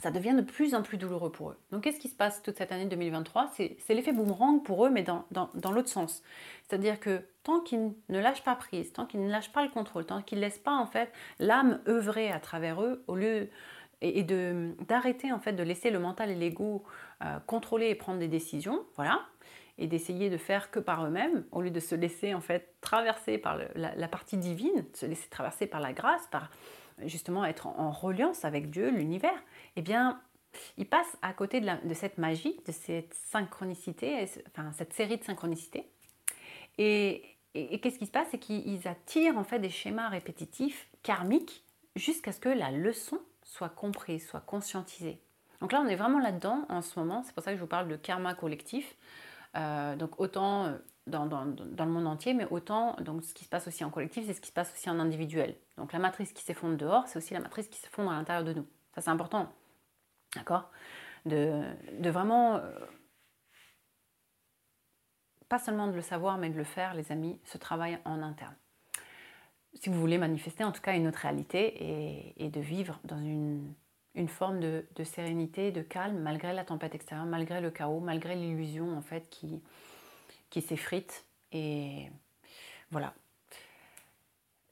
ça 0.00 0.10
devient 0.10 0.34
de 0.34 0.42
plus 0.42 0.74
en 0.74 0.82
plus 0.82 0.96
douloureux 0.96 1.30
pour 1.30 1.50
eux. 1.50 1.56
Donc 1.70 1.84
qu'est-ce 1.84 2.00
qui 2.00 2.08
se 2.08 2.14
passe 2.14 2.42
toute 2.42 2.56
cette 2.56 2.72
année 2.72 2.86
2023 2.86 3.52
C'est 3.54 3.76
l'effet 3.90 4.12
boomerang 4.12 4.62
pour 4.62 4.86
eux, 4.86 4.90
mais 4.90 5.02
dans, 5.02 5.24
l'autre 5.70 5.88
sens. 5.88 6.22
C'est-à-dire 6.66 6.98
que 7.00 7.22
tant 7.42 7.60
qu'ils 7.60 7.92
ne 8.08 8.20
lâchent 8.20 8.44
pas 8.44 8.56
prise, 8.56 8.92
tant 8.92 9.06
qu'ils 9.06 9.22
ne 9.22 9.30
lâchent 9.30 9.52
pas 9.52 9.62
le 9.62 9.70
contrôle, 9.70 10.06
tant 10.06 10.22
qu'ils 10.22 10.38
ne 10.38 10.44
laissent 10.44 10.58
pas 10.58 10.74
en 10.74 10.86
fait 10.86 11.12
l'âme 11.38 11.80
œuvrer 11.86 12.30
à 12.30 12.40
travers 12.40 12.82
eux, 12.82 13.04
au 13.06 13.16
lieu 13.16 13.48
et, 14.00 14.22
d'arrêter 14.22 15.32
en 15.32 15.38
fait 15.38 15.52
de 15.52 15.62
laisser 15.62 15.90
le 15.90 15.98
mental 15.98 16.30
et 16.30 16.34
l'ego 16.34 16.82
euh, 17.22 17.38
contrôler 17.46 17.88
et 17.88 17.94
prendre 17.94 18.18
des 18.18 18.28
décisions, 18.28 18.84
voilà, 18.96 19.20
et 19.78 19.86
d'essayer 19.86 20.30
de 20.30 20.36
faire 20.36 20.70
que 20.70 20.78
par 20.78 21.04
eux-mêmes, 21.06 21.44
au 21.52 21.60
lieu 21.60 21.70
de 21.70 21.80
se 21.80 21.94
laisser 21.94 22.34
en 22.34 22.40
fait 22.40 22.74
traverser 22.80 23.38
par 23.38 23.58
la, 23.74 24.08
partie 24.08 24.36
divine, 24.36 24.84
se 24.94 25.06
laisser 25.06 25.28
traverser 25.28 25.66
par 25.66 25.80
la 25.80 25.92
grâce, 25.92 26.26
par 26.30 26.50
justement 27.06 27.44
être 27.44 27.66
en 27.66 27.90
reliance 27.90 28.44
avec 28.44 28.70
Dieu, 28.70 28.90
l'univers, 28.90 29.42
eh 29.76 29.82
bien, 29.82 30.20
ils 30.76 30.86
passent 30.86 31.16
à 31.22 31.32
côté 31.32 31.60
de, 31.60 31.94
cette 31.94 32.18
magie, 32.18 32.56
de 32.66 32.72
cette 32.72 33.14
synchronicité, 33.14 34.26
enfin 34.48 34.72
cette 34.72 34.92
série 34.92 35.18
de 35.18 35.24
synchronicités. 35.24 35.90
Et, 36.78 37.22
qu'est-ce 37.54 37.98
qui 37.98 38.06
se 38.06 38.10
passe? 38.10 38.28
C'est 38.30 38.38
qu'ils 38.38 38.86
attirent 38.86 39.36
en 39.36 39.44
fait 39.44 39.58
des 39.58 39.70
schémas 39.70 40.08
répétitifs 40.08 40.88
karmiques 41.02 41.64
jusqu'à 41.96 42.32
ce 42.32 42.40
que 42.40 42.48
la 42.48 42.70
leçon 42.70 43.18
soit 43.42 43.68
comprise, 43.68 44.26
soit 44.26 44.40
conscientisée. 44.40 45.20
Donc 45.60 45.72
là, 45.72 45.82
on 45.84 45.88
est 45.88 45.96
vraiment 45.96 46.20
là-dedans 46.20 46.64
en 46.68 46.80
ce 46.80 46.98
moment. 46.98 47.22
C'est 47.24 47.34
pour 47.34 47.42
ça 47.42 47.50
que 47.50 47.56
je 47.56 47.60
vous 47.60 47.68
parle 47.68 47.88
de 47.88 47.96
karma 47.96 48.34
collectif. 48.34 48.96
Euh, 49.56 49.96
donc 49.96 50.20
autant 50.20 50.72
dans, 51.10 51.24
le 51.24 51.86
monde 51.86 52.06
entier, 52.06 52.34
mais 52.34 52.46
autant 52.50 52.96
donc 53.00 53.24
ce 53.24 53.34
qui 53.34 53.44
se 53.44 53.48
passe 53.48 53.66
aussi 53.68 53.84
en 53.84 53.90
collectif, 53.90 54.24
c'est 54.26 54.32
ce 54.32 54.40
qui 54.40 54.48
se 54.48 54.52
passe 54.52 54.72
aussi 54.72 54.88
en 54.88 54.98
individuel. 54.98 55.56
Donc 55.76 55.92
la 55.92 55.98
matrice 55.98 56.32
qui 56.32 56.42
s'effondre 56.42 56.76
dehors, 56.76 57.06
c'est 57.08 57.18
aussi 57.18 57.34
la 57.34 57.40
matrice 57.40 57.68
qui 57.68 57.78
s'effondre 57.78 58.10
à 58.10 58.14
l'intérieur 58.14 58.44
de 58.44 58.52
nous. 58.54 58.66
Ça, 58.94 59.00
c'est 59.00 59.10
important. 59.10 59.52
D'accord? 60.34 60.70
De, 61.26 61.62
vraiment, 62.08 62.56
euh, 62.56 62.72
pas 65.48 65.58
seulement 65.58 65.88
de 65.88 65.92
le 65.92 66.02
savoir, 66.02 66.38
mais 66.38 66.50
de 66.50 66.56
le 66.56 66.64
faire, 66.64 66.94
les 66.94 67.12
amis, 67.12 67.38
ce 67.44 67.58
travail 67.58 67.98
en 68.04 68.22
interne. 68.22 68.54
Si 69.74 69.88
vous 69.88 70.00
voulez 70.00 70.18
manifester 70.18 70.64
en 70.64 70.72
tout 70.72 70.80
cas 70.80 70.96
une 70.96 71.06
autre 71.06 71.20
réalité 71.20 72.34
et, 72.42 72.48
de 72.48 72.60
vivre 72.60 72.98
dans 73.04 73.18
une, 73.18 73.74
forme 74.26 74.58
de, 74.60 75.04
sérénité, 75.04 75.70
de 75.70 75.82
calme, 75.82 76.18
malgré 76.18 76.52
la 76.52 76.64
tempête 76.64 76.94
extérieure, 76.94 77.26
malgré 77.26 77.60
le 77.60 77.70
chaos, 77.70 78.00
malgré 78.00 78.34
l'illusion 78.34 78.96
en 78.96 79.02
fait 79.02 79.28
qui, 79.30 79.62
qui 80.50 80.60
s'effrite 80.60 81.24
et 81.52 82.10
voilà. 82.90 83.14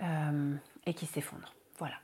Euh, 0.02 0.54
et 0.86 0.94
qui 0.94 1.06
s'effondre. 1.06 1.54
Voilà. 1.78 1.96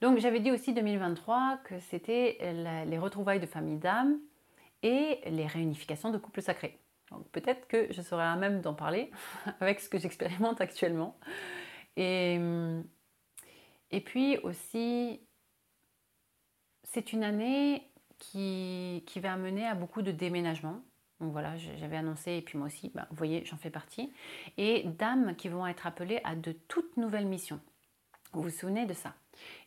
Donc 0.00 0.18
j'avais 0.18 0.40
dit 0.40 0.50
aussi 0.50 0.72
2023 0.72 1.58
que 1.64 1.78
c'était 1.80 2.38
les 2.86 2.98
retrouvailles 2.98 3.40
de 3.40 3.46
famille 3.46 3.78
d'âme 3.78 4.18
et 4.82 5.20
les 5.26 5.46
réunifications 5.46 6.10
de 6.10 6.18
couples 6.18 6.42
sacrés. 6.42 6.78
Donc 7.10 7.28
peut-être 7.30 7.66
que 7.66 7.92
je 7.92 8.02
serai 8.02 8.22
à 8.22 8.36
même 8.36 8.60
d'en 8.60 8.74
parler 8.74 9.10
avec 9.60 9.80
ce 9.80 9.88
que 9.88 9.98
j'expérimente 9.98 10.60
actuellement. 10.60 11.18
Et, 11.96 12.38
et 13.90 14.00
puis 14.00 14.38
aussi, 14.38 15.20
c'est 16.84 17.12
une 17.12 17.24
année 17.24 17.90
qui, 18.18 19.02
qui 19.06 19.20
va 19.20 19.32
amener 19.32 19.66
à 19.66 19.74
beaucoup 19.74 20.02
de 20.02 20.12
déménagements. 20.12 20.80
Donc 21.20 21.32
voilà, 21.32 21.56
j'avais 21.56 21.96
annoncé, 21.96 22.32
et 22.32 22.42
puis 22.42 22.58
moi 22.58 22.68
aussi, 22.68 22.90
bah, 22.94 23.06
vous 23.10 23.16
voyez, 23.16 23.44
j'en 23.44 23.56
fais 23.56 23.70
partie. 23.70 24.12
Et 24.56 24.84
d'âmes 24.84 25.34
qui 25.36 25.48
vont 25.48 25.66
être 25.66 25.86
appelées 25.86 26.20
à 26.24 26.36
de 26.36 26.52
toutes 26.52 26.96
nouvelles 26.96 27.26
missions. 27.26 27.60
Vous 28.32 28.42
vous 28.42 28.50
souvenez 28.50 28.86
de 28.86 28.94
ça? 28.94 29.14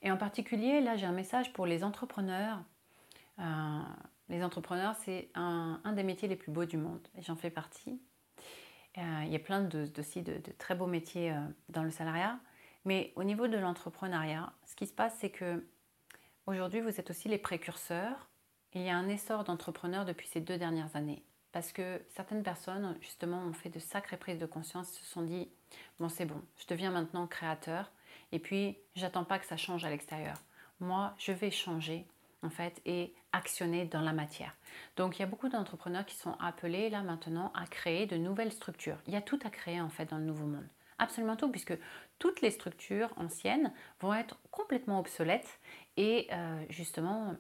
Et 0.02 0.12
en 0.12 0.18
particulier, 0.18 0.82
là, 0.82 0.96
j'ai 0.96 1.06
un 1.06 1.12
message 1.12 1.52
pour 1.54 1.66
les 1.66 1.84
entrepreneurs. 1.84 2.60
Euh, 3.40 3.82
les 4.30 4.44
entrepreneurs, 4.44 4.96
c'est 5.04 5.30
un, 5.36 5.80
des 5.94 6.04
métiers 6.04 6.28
les 6.28 6.36
plus 6.36 6.52
beaux 6.52 6.66
du 6.66 6.78
monde. 6.78 7.06
J'en 7.20 7.36
fais 7.36 7.50
partie. 7.50 8.00
Euh, 8.98 9.24
il 9.26 9.32
y 9.32 9.36
a 9.36 9.40
plein 9.40 9.62
de, 9.62 9.90
aussi 9.98 10.22
de, 10.22 10.42
très 10.58 10.76
beaux 10.76 10.88
métiers 10.88 11.32
euh, 11.32 11.40
dans 11.70 11.84
le 11.84 11.92
salariat. 11.92 12.40
Mais 12.86 13.14
au 13.16 13.24
niveau 13.24 13.48
de 13.48 13.58
l'entrepreneuriat, 13.58 14.54
ce 14.66 14.76
qui 14.76 14.88
se 14.88 14.94
passe, 14.94 15.16
c'est 15.20 15.30
que 15.30 15.66
aujourd'hui, 16.46 16.82
vous 16.82 17.00
êtes 17.00 17.10
aussi 17.10 17.28
les 17.30 17.38
précurseurs. 17.38 18.30
Il 18.74 18.82
y 18.82 18.90
a 18.90 18.96
un 18.96 19.10
essor 19.10 19.44
d'entrepreneurs 19.44 20.06
depuis 20.06 20.28
ces 20.28 20.40
deux 20.40 20.58
dernières 20.58 20.96
années. 20.96 21.24
Parce 21.52 21.72
que 21.72 22.02
certaines 22.16 22.44
personnes, 22.44 22.98
justement, 23.02 23.40
ont 23.40 23.54
fait 23.54 23.70
de 23.70 23.80
sacrées 23.80 24.18
prises 24.18 24.40
de 24.40 24.46
conscience, 24.46 24.92
se 24.92 25.06
sont 25.06 25.22
dit, 25.22 25.50
bon, 26.00 26.08
c'est 26.10 26.26
bon, 26.26 26.42
je 26.58 26.66
deviens 26.68 26.92
maintenant 26.92 27.28
créateur 27.28 27.92
et 28.32 28.40
puis, 28.40 28.78
j'attends 28.96 29.26
pas 29.26 29.40
que 29.40 29.46
ça 29.46 29.58
change 29.58 29.86
à 29.86 29.90
l'extérieur. 29.90 30.38
Moi, 30.80 31.14
je 31.18 31.32
vais 31.32 31.52
changer 31.52 32.08
en 32.44 32.50
fait 32.50 32.82
et 32.86 33.14
actionner 33.34 33.86
dans 33.86 34.02
la 34.02 34.14
matière. 34.14 34.56
Donc 34.96 35.18
il 35.18 35.20
y 35.20 35.24
a 35.24 35.28
beaucoup 35.28 35.48
d'entrepreneurs 35.48 36.06
qui 36.06 36.16
sont 36.16 36.36
appelés 36.40 36.90
là 36.90 37.04
maintenant 37.04 37.52
à 37.54 37.68
créer 37.68 38.08
de 38.08 38.18
nouvelles 38.18 38.52
structures. 38.52 38.98
Il 39.06 39.14
y 39.14 39.18
a 39.18 39.22
tout 39.22 39.40
à 39.46 39.50
créer 39.50 39.80
en 39.80 39.90
fait 39.90 40.10
dans 40.10 40.18
le 40.18 40.24
nouveau 40.24 40.48
monde. 40.48 40.68
Absolument 40.98 41.36
tout, 41.36 41.50
puisque 41.50 41.78
toutes 42.18 42.42
les 42.42 42.52
structures 42.52 43.14
anciennes 43.18 43.72
vont 44.00 44.14
être 44.14 44.40
complètement 44.50 45.00
obsolètes 45.00 45.60
et 45.98 46.28
euh, 46.32 46.64
justement 46.70 47.36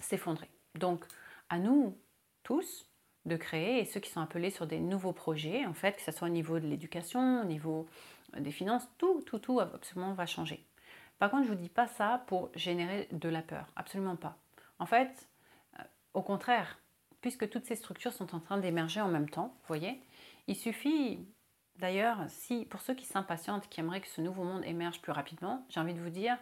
s'effondrer. 0.00 0.48
Donc 0.76 1.04
à 1.50 1.58
nous 1.58 1.98
tous 2.42 2.86
de 3.24 3.36
créer 3.36 3.80
et 3.80 3.84
ceux 3.84 4.00
qui 4.00 4.10
sont 4.10 4.20
appelés 4.20 4.50
sur 4.50 4.66
des 4.66 4.80
nouveaux 4.80 5.12
projets, 5.12 5.64
en 5.66 5.74
fait, 5.74 5.96
que 5.96 6.02
ce 6.02 6.10
soit 6.12 6.28
au 6.28 6.30
niveau 6.30 6.58
de 6.58 6.66
l'éducation, 6.66 7.40
au 7.42 7.44
niveau 7.44 7.86
des 8.36 8.50
finances, 8.50 8.88
tout, 8.98 9.22
tout, 9.22 9.38
tout 9.38 9.60
absolument 9.60 10.14
va 10.14 10.26
changer. 10.26 10.64
Par 11.18 11.30
contre, 11.30 11.44
je 11.44 11.50
ne 11.50 11.54
vous 11.54 11.62
dis 11.62 11.68
pas 11.68 11.86
ça 11.86 12.24
pour 12.26 12.50
générer 12.56 13.08
de 13.12 13.28
la 13.28 13.42
peur, 13.42 13.66
absolument 13.76 14.16
pas. 14.16 14.36
En 14.78 14.86
fait, 14.86 15.28
euh, 15.78 15.82
au 16.14 16.22
contraire, 16.22 16.80
puisque 17.20 17.48
toutes 17.48 17.64
ces 17.64 17.76
structures 17.76 18.12
sont 18.12 18.34
en 18.34 18.40
train 18.40 18.58
d'émerger 18.58 19.00
en 19.00 19.08
même 19.08 19.28
temps, 19.28 19.54
vous 19.60 19.68
voyez, 19.68 20.02
il 20.48 20.56
suffit 20.56 21.24
d'ailleurs, 21.76 22.18
si 22.28 22.64
pour 22.64 22.80
ceux 22.80 22.94
qui 22.94 23.04
s'impatientent, 23.04 23.68
qui 23.68 23.80
aimeraient 23.80 24.00
que 24.00 24.08
ce 24.08 24.20
nouveau 24.20 24.42
monde 24.42 24.64
émerge 24.64 25.00
plus 25.00 25.12
rapidement, 25.12 25.64
j'ai 25.68 25.78
envie 25.78 25.94
de 25.94 26.00
vous 26.00 26.10
dire, 26.10 26.36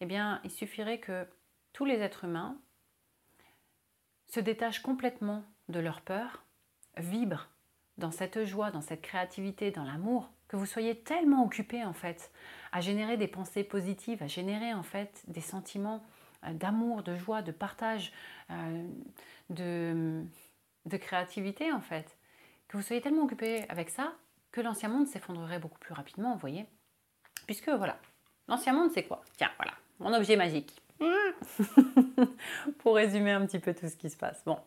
eh 0.00 0.06
bien, 0.06 0.40
il 0.44 0.50
suffirait 0.50 1.00
que 1.00 1.26
tous 1.72 1.86
les 1.86 2.00
êtres 2.00 2.24
humains 2.24 2.58
se 4.28 4.40
détachent 4.40 4.80
complètement 4.82 5.44
de 5.68 5.80
leur 5.80 6.00
peur, 6.00 6.44
vibrent 6.96 7.48
dans 7.98 8.10
cette 8.10 8.44
joie, 8.44 8.70
dans 8.70 8.80
cette 8.80 9.02
créativité, 9.02 9.70
dans 9.70 9.84
l'amour, 9.84 10.30
que 10.48 10.56
vous 10.56 10.66
soyez 10.66 10.96
tellement 10.96 11.44
occupé 11.44 11.84
en 11.84 11.92
fait 11.92 12.30
à 12.72 12.80
générer 12.80 13.16
des 13.16 13.26
pensées 13.26 13.64
positives, 13.64 14.22
à 14.22 14.26
générer 14.26 14.74
en 14.74 14.82
fait 14.82 15.22
des 15.26 15.40
sentiments 15.40 16.04
euh, 16.44 16.52
d'amour, 16.52 17.02
de 17.02 17.16
joie, 17.16 17.42
de 17.42 17.52
partage, 17.52 18.12
euh, 18.50 18.88
de, 19.50 20.22
de 20.84 20.96
créativité 20.96 21.72
en 21.72 21.80
fait, 21.80 22.16
que 22.68 22.76
vous 22.76 22.82
soyez 22.82 23.00
tellement 23.00 23.22
occupé 23.22 23.64
avec 23.68 23.90
ça 23.90 24.14
que 24.52 24.60
l'ancien 24.60 24.88
monde 24.88 25.06
s'effondrerait 25.06 25.58
beaucoup 25.58 25.78
plus 25.78 25.94
rapidement, 25.94 26.32
vous 26.32 26.40
voyez. 26.40 26.66
Puisque 27.46 27.68
voilà, 27.68 27.98
l'ancien 28.48 28.72
monde 28.72 28.90
c'est 28.92 29.04
quoi? 29.04 29.22
Tiens, 29.36 29.50
voilà, 29.56 29.72
mon 29.98 30.12
objet 30.14 30.36
magique. 30.36 30.82
Pour 32.78 32.96
résumer 32.96 33.32
un 33.32 33.44
petit 33.46 33.58
peu 33.58 33.74
tout 33.74 33.88
ce 33.88 33.96
qui 33.96 34.08
se 34.08 34.16
passe. 34.16 34.42
Bon, 34.44 34.58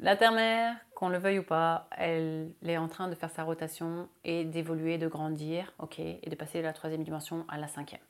la 0.00 0.16
Terre-mère, 0.16 0.76
qu'on 0.94 1.08
le 1.08 1.18
veuille 1.18 1.40
ou 1.40 1.42
pas, 1.42 1.88
elle 1.96 2.52
est 2.64 2.76
en 2.76 2.88
train 2.88 3.08
de 3.08 3.14
faire 3.14 3.30
sa 3.30 3.44
rotation 3.44 4.08
et 4.24 4.44
d'évoluer, 4.44 4.98
de 4.98 5.08
grandir, 5.08 5.72
ok, 5.78 5.98
et 5.98 6.28
de 6.28 6.34
passer 6.36 6.58
de 6.58 6.64
la 6.64 6.72
troisième 6.72 7.02
dimension 7.02 7.44
à 7.48 7.58
la 7.58 7.68
cinquième. 7.68 8.00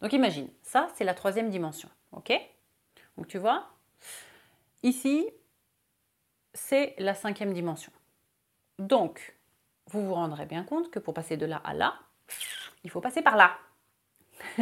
Donc 0.00 0.12
imagine, 0.12 0.48
ça 0.62 0.88
c'est 0.94 1.04
la 1.04 1.14
troisième 1.14 1.50
dimension, 1.50 1.88
ok? 2.12 2.32
Donc 3.16 3.26
tu 3.26 3.38
vois, 3.38 3.68
ici 4.82 5.28
c'est 6.54 6.94
la 6.98 7.14
cinquième 7.14 7.52
dimension. 7.52 7.92
Donc, 8.78 9.34
vous 9.86 10.06
vous 10.06 10.14
rendrez 10.14 10.46
bien 10.46 10.62
compte 10.64 10.90
que 10.90 10.98
pour 10.98 11.14
passer 11.14 11.36
de 11.36 11.46
là 11.46 11.60
à 11.64 11.74
là, 11.74 11.94
il 12.84 12.90
faut 12.90 13.00
passer 13.00 13.22
par 13.22 13.36
là. 13.36 13.58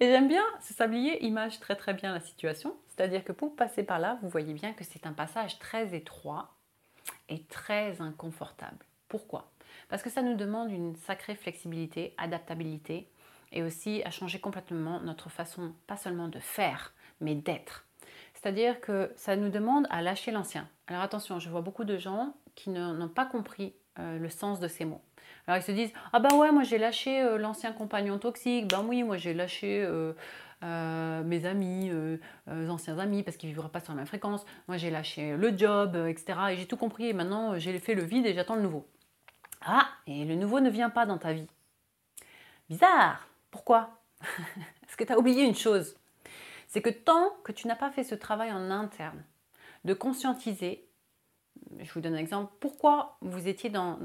Et 0.00 0.06
j'aime 0.06 0.28
bien 0.28 0.44
ce 0.60 0.74
sablier 0.74 1.24
image 1.24 1.58
très 1.60 1.74
très 1.74 1.94
bien 1.94 2.12
la 2.12 2.20
situation. 2.20 2.76
C'est-à-dire 2.98 3.22
que 3.22 3.30
pour 3.30 3.54
passer 3.54 3.84
par 3.84 4.00
là, 4.00 4.18
vous 4.22 4.28
voyez 4.28 4.52
bien 4.54 4.72
que 4.72 4.82
c'est 4.82 5.06
un 5.06 5.12
passage 5.12 5.60
très 5.60 5.94
étroit 5.94 6.50
et 7.28 7.44
très 7.44 8.00
inconfortable. 8.00 8.84
Pourquoi? 9.06 9.52
Parce 9.88 10.02
que 10.02 10.10
ça 10.10 10.20
nous 10.20 10.34
demande 10.34 10.72
une 10.72 10.96
sacrée 10.96 11.36
flexibilité, 11.36 12.12
adaptabilité 12.18 13.08
et 13.52 13.62
aussi 13.62 14.02
à 14.04 14.10
changer 14.10 14.40
complètement 14.40 14.98
notre 14.98 15.30
façon, 15.30 15.72
pas 15.86 15.96
seulement 15.96 16.26
de 16.26 16.40
faire, 16.40 16.92
mais 17.20 17.36
d'être. 17.36 17.86
C'est-à-dire 18.34 18.80
que 18.80 19.12
ça 19.14 19.36
nous 19.36 19.48
demande 19.48 19.86
à 19.90 20.02
lâcher 20.02 20.32
l'ancien. 20.32 20.68
Alors 20.88 21.02
attention, 21.02 21.38
je 21.38 21.48
vois 21.48 21.60
beaucoup 21.60 21.84
de 21.84 21.98
gens 21.98 22.34
qui 22.56 22.70
n'ont 22.70 23.08
pas 23.08 23.26
compris 23.26 23.74
euh, 24.00 24.18
le 24.18 24.28
sens 24.28 24.58
de 24.58 24.66
ces 24.66 24.84
mots. 24.84 25.02
Alors 25.46 25.60
ils 25.60 25.64
se 25.64 25.70
disent 25.72 25.92
Ah 26.12 26.18
ben 26.18 26.34
ouais, 26.36 26.50
moi 26.50 26.64
j'ai 26.64 26.78
lâché 26.78 27.22
euh, 27.22 27.38
l'ancien 27.38 27.72
compagnon 27.72 28.18
toxique, 28.18 28.66
ben 28.66 28.84
oui, 28.84 29.04
moi 29.04 29.18
j'ai 29.18 29.34
lâché 29.34 29.84
euh, 29.84 30.14
euh, 30.62 31.22
mes 31.22 31.44
amis, 31.44 31.90
anciens 32.46 32.98
amis, 32.98 33.22
parce 33.22 33.36
qu'ils 33.36 33.50
ne 33.50 33.54
vivraient 33.54 33.68
pas 33.68 33.80
sur 33.80 33.92
la 33.92 33.98
même 33.98 34.06
fréquence, 34.06 34.44
moi 34.66 34.76
j'ai 34.76 34.90
lâché 34.90 35.36
le 35.36 35.56
job, 35.56 35.96
etc. 36.08 36.38
Et 36.50 36.56
j'ai 36.56 36.66
tout 36.66 36.76
compris, 36.76 37.08
et 37.08 37.12
maintenant 37.12 37.58
j'ai 37.58 37.78
fait 37.78 37.94
le 37.94 38.02
vide 38.02 38.26
et 38.26 38.34
j'attends 38.34 38.56
le 38.56 38.62
nouveau. 38.62 38.86
Ah, 39.62 39.88
et 40.06 40.24
le 40.24 40.34
nouveau 40.34 40.60
ne 40.60 40.70
vient 40.70 40.90
pas 40.90 41.06
dans 41.06 41.18
ta 41.18 41.32
vie. 41.32 41.48
Bizarre 42.68 43.28
Pourquoi? 43.50 43.90
Est-ce 44.20 44.96
que 44.96 45.04
tu 45.04 45.12
as 45.12 45.18
oublié 45.18 45.44
une 45.44 45.54
chose? 45.54 45.96
C'est 46.66 46.82
que 46.82 46.90
tant 46.90 47.30
que 47.44 47.52
tu 47.52 47.66
n'as 47.66 47.76
pas 47.76 47.90
fait 47.90 48.04
ce 48.04 48.14
travail 48.14 48.52
en 48.52 48.70
interne, 48.70 49.24
de 49.84 49.94
conscientiser 49.94 50.87
je 51.82 51.92
vous 51.92 52.00
donne 52.00 52.14
un 52.14 52.18
exemple, 52.18 52.52
pourquoi 52.60 53.16
vous 53.20 53.48
étiez 53.48 53.70
dans, 53.70 53.98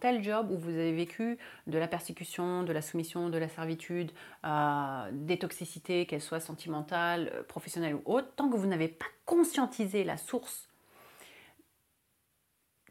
tel 0.00 0.22
job 0.22 0.50
où 0.50 0.58
vous 0.58 0.70
avez 0.70 0.92
vécu 0.92 1.38
de 1.66 1.78
la 1.78 1.88
persécution, 1.88 2.62
de 2.62 2.72
la 2.72 2.82
soumission, 2.82 3.28
de 3.28 3.38
la 3.38 3.48
servitude, 3.48 4.12
euh, 4.44 5.10
des 5.12 5.38
toxicités, 5.38 6.06
qu'elles 6.06 6.20
soient 6.20 6.40
sentimentales, 6.40 7.30
euh, 7.34 7.42
professionnelles 7.42 7.94
ou 7.94 8.02
autres, 8.04 8.28
tant 8.36 8.48
que 8.48 8.56
vous 8.56 8.66
n'avez 8.66 8.88
pas 8.88 9.06
conscientisé 9.26 10.04
la 10.04 10.16
source 10.16 10.68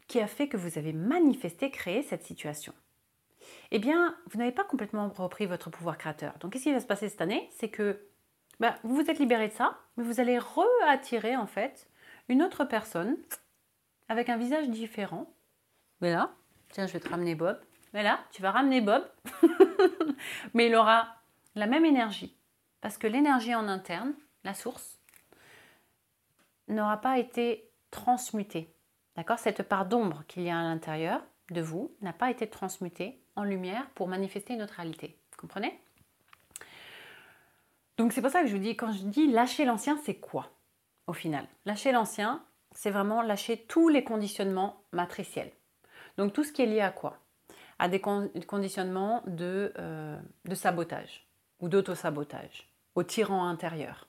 qui 0.06 0.20
a 0.20 0.26
fait 0.26 0.48
que 0.48 0.56
vous 0.56 0.76
avez 0.78 0.92
manifesté, 0.92 1.70
créé 1.70 2.02
cette 2.02 2.24
situation, 2.24 2.74
eh 3.70 3.78
bien, 3.78 4.16
vous 4.30 4.38
n'avez 4.38 4.52
pas 4.52 4.64
complètement 4.64 5.08
repris 5.08 5.46
votre 5.46 5.70
pouvoir 5.70 5.98
créateur. 5.98 6.34
Donc, 6.40 6.52
qu'est-ce 6.52 6.64
qui 6.64 6.72
va 6.72 6.80
se 6.80 6.86
passer 6.86 7.08
cette 7.08 7.20
année? 7.20 7.48
C'est 7.52 7.68
que 7.68 8.00
bah, 8.58 8.74
vous 8.82 8.96
vous 8.96 9.10
êtes 9.10 9.18
libéré 9.18 9.48
de 9.48 9.52
ça, 9.52 9.78
mais 9.96 10.04
vous 10.04 10.20
allez 10.20 10.38
re-attirer 10.38 11.36
en 11.36 11.46
fait 11.46 11.88
une 12.28 12.42
autre 12.42 12.64
personne 12.64 13.16
avec 14.10 14.28
un 14.28 14.36
visage 14.36 14.68
différent. 14.68 15.32
Mais 16.00 16.12
là, 16.12 16.34
tiens, 16.70 16.86
je 16.88 16.92
vais 16.92 17.00
te 17.00 17.08
ramener 17.08 17.36
Bob. 17.36 17.58
Mais 17.94 18.02
là, 18.02 18.18
tu 18.32 18.42
vas 18.42 18.50
ramener 18.50 18.80
Bob. 18.80 19.08
Mais 20.54 20.66
il 20.66 20.74
aura 20.74 21.14
la 21.54 21.66
même 21.66 21.84
énergie. 21.84 22.36
Parce 22.80 22.98
que 22.98 23.06
l'énergie 23.06 23.54
en 23.54 23.68
interne, 23.68 24.12
la 24.42 24.52
source, 24.52 24.98
n'aura 26.66 27.00
pas 27.00 27.18
été 27.18 27.70
transmutée. 27.92 28.74
D'accord? 29.14 29.38
Cette 29.38 29.62
part 29.62 29.86
d'ombre 29.86 30.24
qu'il 30.26 30.42
y 30.42 30.50
a 30.50 30.58
à 30.58 30.62
l'intérieur 30.64 31.22
de 31.50 31.60
vous 31.60 31.94
n'a 32.00 32.12
pas 32.12 32.32
été 32.32 32.48
transmutée 32.48 33.22
en 33.36 33.44
lumière 33.44 33.88
pour 33.90 34.08
manifester 34.08 34.54
une 34.54 34.62
autre 34.62 34.74
réalité. 34.74 35.16
Vous 35.30 35.38
comprenez? 35.38 35.80
Donc 37.96 38.12
c'est 38.12 38.22
pour 38.22 38.30
ça 38.30 38.42
que 38.42 38.48
je 38.48 38.56
vous 38.56 38.62
dis, 38.62 38.76
quand 38.76 38.90
je 38.90 39.04
dis 39.04 39.28
lâcher 39.28 39.64
l'ancien, 39.64 39.96
c'est 40.04 40.16
quoi 40.16 40.50
au 41.06 41.12
final? 41.12 41.46
Lâcher 41.64 41.92
l'ancien, 41.92 42.42
c'est 42.74 42.90
vraiment 42.90 43.22
lâcher 43.22 43.64
tous 43.68 43.88
les 43.88 44.04
conditionnements 44.04 44.82
matriciels. 44.92 45.52
Donc 46.16 46.32
tout 46.32 46.44
ce 46.44 46.52
qui 46.52 46.62
est 46.62 46.66
lié 46.66 46.80
à 46.80 46.90
quoi? 46.90 47.18
À 47.78 47.88
des 47.88 48.00
conditionnements 48.00 49.22
de, 49.26 49.72
euh, 49.78 50.18
de 50.44 50.54
sabotage 50.54 51.26
ou 51.60 51.68
d'auto-sabotage, 51.68 52.68
au 52.94 53.02
tyran 53.02 53.46
intérieur, 53.46 54.08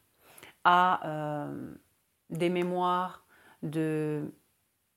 à 0.63 1.07
euh, 1.07 1.73
des 2.29 2.49
mémoires 2.49 3.25
de 3.63 4.33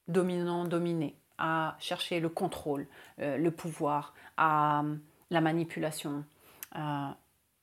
dominant-dominé, 0.08 1.16
à 1.38 1.76
chercher 1.78 2.20
le 2.20 2.28
contrôle, 2.28 2.86
euh, 3.20 3.36
le 3.36 3.50
pouvoir, 3.50 4.14
à 4.36 4.82
la 5.30 5.40
manipulation. 5.40 6.24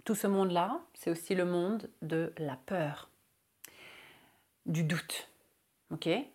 tout 0.06 0.16
ce 0.16 0.28
monde-là, 0.28 0.80
c'est 0.94 1.12
aussi 1.12 1.36
le 1.36 1.46
monde 1.46 1.90
de 2.02 2.34
la 2.38 2.56
peur, 2.56 3.10
du 4.66 4.84
doute, 4.84 5.31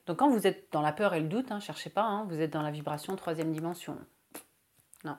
donc 0.07 0.19
quand 0.19 0.29
vous 0.29 0.47
êtes 0.47 0.71
dans 0.73 0.83
la 0.83 0.93
peur 0.93 1.15
et 1.15 1.21
le 1.21 1.29
doute, 1.29 1.51
ne 1.51 1.57
hein, 1.57 1.61
cherchez 1.61 1.91
pas, 1.91 2.03
hein, 2.03 2.27
vous 2.29 2.41
êtes 2.41 2.53
dans 2.53 2.63
la 2.63 2.71
vibration 2.71 3.17
troisième 3.17 3.53
dimension. 3.53 3.99
Non. 5.05 5.17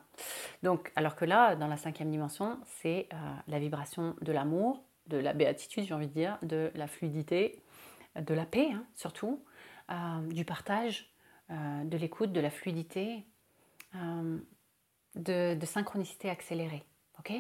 Donc, 0.64 0.92
alors 0.96 1.16
que 1.16 1.26
là, 1.26 1.56
dans 1.56 1.68
la 1.68 1.78
cinquième 1.78 2.12
dimension, 2.12 2.60
c'est 2.66 3.08
euh, 3.14 3.16
la 3.48 3.60
vibration 3.60 4.16
de 4.22 4.32
l'amour, 4.32 4.84
de 5.08 5.18
la 5.18 5.34
béatitude, 5.34 5.86
j'ai 5.86 5.94
envie 5.94 6.08
de 6.08 6.14
dire, 6.14 6.38
de 6.44 6.72
la 6.76 6.88
fluidité, 6.88 7.64
de 8.20 8.34
la 8.34 8.46
paix 8.46 8.70
hein, 8.72 8.86
surtout, 8.96 9.44
euh, 9.90 10.28
du 10.28 10.46
partage, 10.46 11.10
euh, 11.50 11.84
de 11.84 11.98
l'écoute, 11.98 12.32
de 12.32 12.42
la 12.42 12.50
fluidité, 12.50 13.26
de, 15.16 15.58
synchronicité 15.66 16.30
accélérée. 16.30 16.84
Ok 17.20 17.34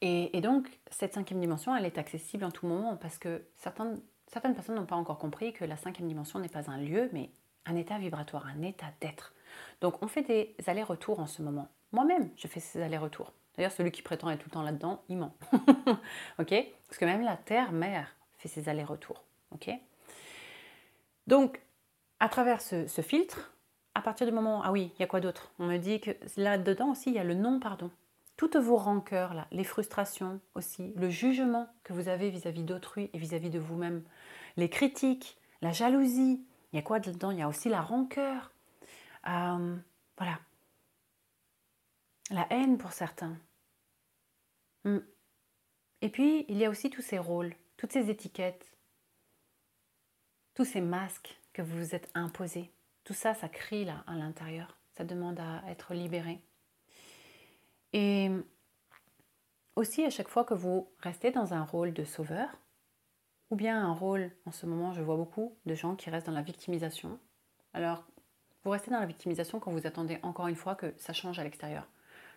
et, 0.00 0.40
donc, 0.42 0.68
cette 0.90 1.14
cinquième 1.14 1.40
dimension, 1.40 1.74
elle 1.74 1.86
est 1.86 1.96
accessible 1.96 2.44
en 2.44 2.50
tout 2.50 2.66
moment 2.66 2.96
parce 2.96 3.16
que 3.16 3.46
certains 3.56 3.94
Certaines 4.34 4.56
personnes 4.56 4.74
n'ont 4.74 4.84
pas 4.84 4.96
encore 4.96 5.18
compris 5.18 5.52
que 5.52 5.64
la 5.64 5.76
cinquième 5.76 6.08
dimension 6.08 6.40
n'est 6.40 6.48
pas 6.48 6.68
un 6.68 6.76
lieu, 6.76 7.08
mais 7.12 7.30
un 7.66 7.76
état 7.76 7.98
vibratoire, 7.98 8.48
un 8.48 8.62
état 8.62 8.88
d'être. 9.00 9.32
Donc 9.80 10.02
on 10.02 10.08
fait 10.08 10.22
des 10.22 10.56
allers-retours 10.66 11.20
en 11.20 11.28
ce 11.28 11.40
moment. 11.40 11.68
Moi-même, 11.92 12.28
je 12.34 12.48
fais 12.48 12.58
ces 12.58 12.82
allers-retours. 12.82 13.32
D'ailleurs, 13.54 13.70
celui 13.70 13.92
qui 13.92 14.02
prétend 14.02 14.28
être 14.30 14.40
tout 14.40 14.48
le 14.48 14.54
temps 14.54 14.64
là-dedans, 14.64 15.02
il 15.08 15.18
ment. 15.18 15.36
ok? 16.40 16.52
Parce 16.88 16.98
que 16.98 17.04
même 17.04 17.22
la 17.22 17.36
Terre-Mère 17.36 18.16
fait 18.36 18.48
ses 18.48 18.68
allers-retours. 18.68 19.22
Ok? 19.52 19.70
Donc, 21.28 21.62
à 22.18 22.28
travers 22.28 22.60
ce, 22.60 22.86
filtre, 23.02 23.54
à 23.94 24.02
partir 24.02 24.26
du 24.26 24.32
moment... 24.32 24.62
Ah 24.64 24.72
oui, 24.72 24.90
il 24.96 25.00
y 25.00 25.04
a 25.04 25.06
quoi 25.06 25.20
d'autre? 25.20 25.52
On 25.60 25.66
me 25.66 25.76
dit 25.76 26.00
que 26.00 26.10
là-dedans 26.36 26.90
aussi, 26.90 27.10
il 27.10 27.14
y 27.14 27.20
a 27.20 27.24
le 27.24 27.34
non-pardon 27.34 27.88
toutes 28.36 28.56
vos 28.56 28.76
rancœurs, 28.76 29.34
là, 29.34 29.46
les 29.52 29.64
frustrations 29.64 30.40
aussi, 30.54 30.92
le 30.96 31.08
jugement 31.08 31.68
que 31.84 31.92
vous 31.92 32.08
avez 32.08 32.30
vis-à-vis 32.30 32.64
d'autrui 32.64 33.10
et 33.12 33.18
vis-à-vis 33.18 33.50
de 33.50 33.58
vous-même, 33.58 34.02
les 34.56 34.68
critiques, 34.68 35.38
la 35.62 35.72
jalousie, 35.72 36.44
il 36.72 36.76
y 36.76 36.78
a 36.78 36.82
quoi 36.82 36.98
dedans? 36.98 37.30
Il 37.30 37.38
y 37.38 37.42
a 37.42 37.48
aussi 37.48 37.68
la 37.68 37.80
rancœur, 37.80 38.52
euh, 39.28 39.76
voilà, 40.18 40.38
la 42.30 42.46
haine 42.50 42.78
pour 42.78 42.92
certains. 42.92 43.36
Hmm. 44.84 44.98
Et 46.02 46.08
puis, 46.08 46.44
il 46.48 46.58
y 46.58 46.64
a 46.64 46.70
aussi 46.70 46.90
tous 46.90 47.02
ces 47.02 47.18
rôles, 47.18 47.54
toutes 47.76 47.92
ces 47.92 48.10
étiquettes, 48.10 48.76
tous 50.54 50.64
ces 50.64 50.80
masques 50.80 51.38
que 51.52 51.62
vous 51.62 51.78
vous 51.78 51.94
êtes 51.94 52.10
imposés. 52.14 52.72
Tout 53.04 53.14
ça, 53.14 53.34
ça 53.34 53.48
crie 53.48 53.84
là 53.84 54.04
à 54.06 54.14
l'intérieur. 54.14 54.78
ça 54.96 55.04
demande 55.04 55.40
à 55.40 55.62
être 55.68 55.94
libéré. 55.94 56.40
Et 57.94 58.28
aussi, 59.76 60.04
à 60.04 60.10
chaque 60.10 60.28
fois 60.28 60.44
que 60.44 60.52
vous 60.52 60.90
restez 60.98 61.30
dans 61.30 61.54
un 61.54 61.62
rôle 61.62 61.92
de 61.92 62.04
sauveur, 62.04 62.48
ou 63.50 63.56
bien 63.56 63.80
un 63.80 63.92
rôle, 63.92 64.32
en 64.46 64.50
ce 64.50 64.66
moment, 64.66 64.92
je 64.92 65.00
vois 65.00 65.16
beaucoup 65.16 65.56
de 65.64 65.76
gens 65.76 65.94
qui 65.94 66.10
restent 66.10 66.26
dans 66.26 66.32
la 66.32 66.42
victimisation. 66.42 67.20
Alors, 67.72 68.04
vous 68.64 68.72
restez 68.72 68.90
dans 68.90 68.98
la 68.98 69.06
victimisation 69.06 69.60
quand 69.60 69.70
vous 69.70 69.86
attendez 69.86 70.18
encore 70.24 70.48
une 70.48 70.56
fois 70.56 70.74
que 70.74 70.92
ça 70.96 71.12
change 71.12 71.38
à 71.38 71.44
l'extérieur, 71.44 71.86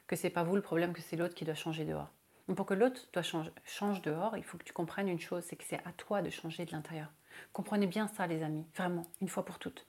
que 0.05 0.15
c'est 0.15 0.29
pas 0.29 0.43
vous 0.43 0.55
le 0.55 0.61
problème, 0.61 0.93
que 0.93 1.01
c'est 1.01 1.15
l'autre 1.15 1.33
qui 1.33 1.43
doit 1.43 1.55
changer 1.55 1.85
dehors. 1.85 2.11
Pour 2.55 2.67
que 2.67 2.75
l'autre 2.75 3.07
change, 3.23 3.51
change 3.65 4.03
dehors, 4.03 4.37
il 4.37 4.43
faut 4.43 4.59
que 4.59 4.63
tu 4.63 4.73
comprennes 4.73 5.09
une 5.09 5.19
chose, 5.19 5.43
c'est 5.43 5.55
que 5.55 5.63
c'est 5.63 5.83
à 5.87 5.91
toi 5.91 6.21
de 6.21 6.29
changer 6.29 6.65
de 6.65 6.71
l'intérieur. 6.71 7.11
Comprenez 7.51 7.87
bien 7.87 8.07
ça, 8.07 8.27
les 8.27 8.43
amis, 8.43 8.67
vraiment, 8.75 9.07
une 9.21 9.27
fois 9.27 9.43
pour 9.43 9.57
toutes. 9.57 9.87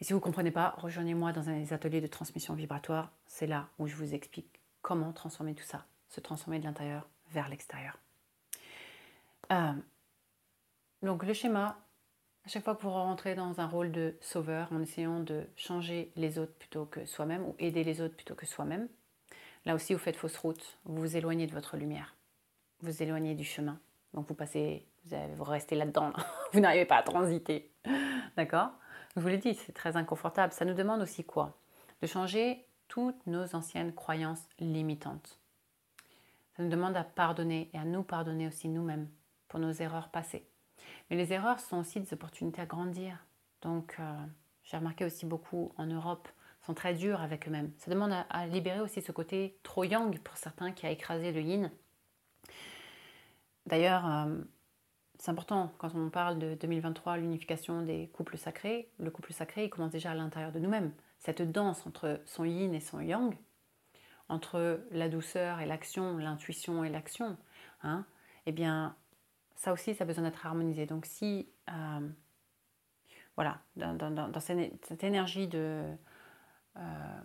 Et 0.00 0.04
si 0.04 0.12
vous 0.12 0.18
ne 0.18 0.24
comprenez 0.24 0.50
pas, 0.50 0.74
rejoignez-moi 0.76 1.32
dans 1.32 1.48
un 1.48 1.58
des 1.58 1.72
ateliers 1.72 2.02
de 2.02 2.06
transmission 2.06 2.52
vibratoire. 2.52 3.12
C'est 3.26 3.46
là 3.46 3.68
où 3.78 3.86
je 3.86 3.96
vous 3.96 4.14
explique 4.14 4.57
comment 4.88 5.12
transformer 5.12 5.54
tout 5.54 5.64
ça, 5.64 5.84
se 6.08 6.18
transformer 6.18 6.60
de 6.60 6.64
l'intérieur 6.64 7.06
vers 7.30 7.50
l'extérieur. 7.50 7.98
Euh, 9.52 9.74
donc 11.02 11.24
le 11.24 11.34
schéma, 11.34 11.76
à 12.46 12.48
chaque 12.48 12.64
fois 12.64 12.74
que 12.74 12.80
vous 12.80 12.90
rentrez 12.90 13.34
dans 13.34 13.60
un 13.60 13.66
rôle 13.66 13.92
de 13.92 14.16
sauveur 14.22 14.72
en 14.72 14.80
essayant 14.80 15.20
de 15.20 15.46
changer 15.56 16.10
les 16.16 16.38
autres 16.38 16.54
plutôt 16.54 16.86
que 16.86 17.04
soi-même 17.04 17.44
ou 17.44 17.54
aider 17.58 17.84
les 17.84 18.00
autres 18.00 18.16
plutôt 18.16 18.34
que 18.34 18.46
soi-même, 18.46 18.88
là 19.66 19.74
aussi 19.74 19.92
vous 19.92 20.00
faites 20.00 20.16
fausse 20.16 20.38
route, 20.38 20.78
vous 20.86 21.02
vous 21.02 21.16
éloignez 21.18 21.46
de 21.46 21.52
votre 21.52 21.76
lumière, 21.76 22.16
vous 22.80 22.90
vous 22.90 23.02
éloignez 23.02 23.34
du 23.34 23.44
chemin. 23.44 23.78
Donc 24.14 24.26
vous 24.26 24.34
passez, 24.34 24.86
vous, 25.04 25.44
restez 25.44 25.76
là-dedans, 25.76 26.14
vous 26.54 26.60
n'arrivez 26.60 26.86
pas 26.86 26.96
à 26.96 27.02
transiter. 27.02 27.70
D'accord? 28.38 28.70
Je 29.16 29.20
vous 29.20 29.28
l'ai 29.28 29.36
dit, 29.36 29.52
c'est 29.52 29.72
très 29.72 29.98
inconfortable. 29.98 30.54
Ça 30.54 30.64
nous 30.64 30.72
demande 30.72 31.02
aussi 31.02 31.24
quoi? 31.24 31.58
De 32.00 32.06
changer 32.06 32.64
toutes 32.88 33.26
nos 33.26 33.54
anciennes 33.54 33.94
croyances 33.94 34.48
limitantes. 34.58 35.38
Ça 36.56 36.62
nous 36.62 36.70
demande 36.70 36.96
à 36.96 37.04
pardonner 37.04 37.70
et 37.72 37.78
à 37.78 37.84
nous 37.84 38.02
pardonner 38.02 38.46
aussi 38.46 38.68
nous-mêmes 38.68 39.08
pour 39.46 39.60
nos 39.60 39.72
erreurs 39.72 40.08
passées. 40.08 40.46
Mais 41.08 41.16
les 41.16 41.32
erreurs 41.32 41.60
sont 41.60 41.78
aussi 41.78 42.00
des 42.00 42.12
opportunités 42.12 42.60
à 42.60 42.66
grandir. 42.66 43.24
Donc, 43.62 43.96
euh, 44.00 44.26
j'ai 44.64 44.76
remarqué 44.76 45.04
aussi 45.04 45.26
beaucoup 45.26 45.72
en 45.76 45.86
Europe, 45.86 46.28
sont 46.66 46.74
très 46.74 46.94
durs 46.94 47.22
avec 47.22 47.48
eux-mêmes. 47.48 47.72
Ça 47.78 47.90
demande 47.90 48.12
à, 48.12 48.46
libérer 48.46 48.80
aussi 48.80 49.00
ce 49.00 49.12
côté 49.12 49.58
trop 49.62 49.84
yang 49.84 50.18
pour 50.18 50.36
certains 50.36 50.72
qui 50.72 50.86
a 50.86 50.90
écrasé 50.90 51.32
le 51.32 51.40
yin. 51.40 51.70
D'ailleurs, 53.66 54.06
euh, 54.06 54.36
c'est 55.18 55.30
important 55.30 55.72
quand 55.78 55.94
on 55.94 56.10
parle 56.10 56.38
de 56.38 56.54
2023, 56.54 57.16
l'unification 57.16 57.82
des 57.82 58.08
couples 58.08 58.36
sacrés. 58.36 58.90
Le 58.98 59.10
couple 59.10 59.32
sacré, 59.32 59.64
il 59.64 59.70
commence 59.70 59.92
déjà 59.92 60.10
à 60.10 60.14
l'intérieur 60.14 60.52
de 60.52 60.58
nous-mêmes. 60.58 60.92
Cette 61.18 61.42
danse 61.42 61.86
entre 61.86 62.20
son 62.26 62.44
yin 62.44 62.72
et 62.74 62.80
son 62.80 63.00
yang, 63.00 63.36
entre 64.28 64.84
la 64.90 65.08
douceur 65.08 65.60
et 65.60 65.66
l'action, 65.66 66.16
l'intuition 66.18 66.84
et 66.84 66.90
l'action, 66.90 67.36
hein, 67.82 68.06
eh 68.46 68.52
bien, 68.52 68.96
ça 69.56 69.72
aussi, 69.72 69.94
ça 69.94 70.04
a 70.04 70.06
besoin 70.06 70.24
d'être 70.24 70.46
harmonisé. 70.46 70.86
Donc 70.86 71.06
si, 71.06 71.48
euh, 71.70 72.08
voilà, 73.36 73.60
dans, 73.76 74.40
cette, 74.40 75.02
énergie 75.02 75.48
de, 75.48 75.84
euh, 76.76 77.20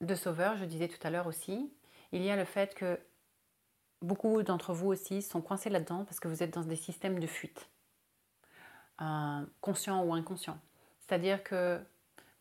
de 0.00 0.14
sauveur, 0.14 0.56
je 0.56 0.64
disais 0.64 0.88
tout 0.88 1.04
à 1.06 1.10
l'heure 1.10 1.26
aussi, 1.26 1.72
il 2.12 2.22
y 2.22 2.30
a 2.30 2.36
le 2.36 2.44
fait 2.44 2.74
que 2.74 2.98
beaucoup 4.02 4.42
d'entre 4.42 4.72
vous 4.72 4.88
aussi 4.88 5.22
sont 5.22 5.40
coincés 5.40 5.70
là-dedans 5.70 6.04
parce 6.04 6.20
que 6.20 6.28
vous 6.28 6.42
êtes 6.42 6.54
dans 6.54 6.62
des 6.62 6.76
systèmes 6.76 7.18
de 7.18 7.26
fuite, 7.26 7.68
euh, 9.00 9.44
conscients 9.60 10.04
ou 10.04 10.14
inconscients. 10.14 10.58
C'est-à-dire 11.06 11.42
que 11.42 11.78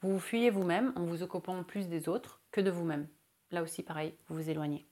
vous 0.02 0.14
vous 0.14 0.20
fuyez 0.20 0.50
vous-même 0.50 0.94
en 0.96 1.04
vous 1.04 1.24
occupant 1.24 1.64
plus 1.64 1.88
des 1.88 2.10
autres 2.10 2.42
que 2.52 2.62
de 2.62 2.72
vous-même. 2.72 3.08
Là 3.52 3.62
aussi, 3.62 3.84
pareil, 3.84 4.14
vous 4.28 4.36
vous 4.36 4.50
éloignez. 4.50 4.86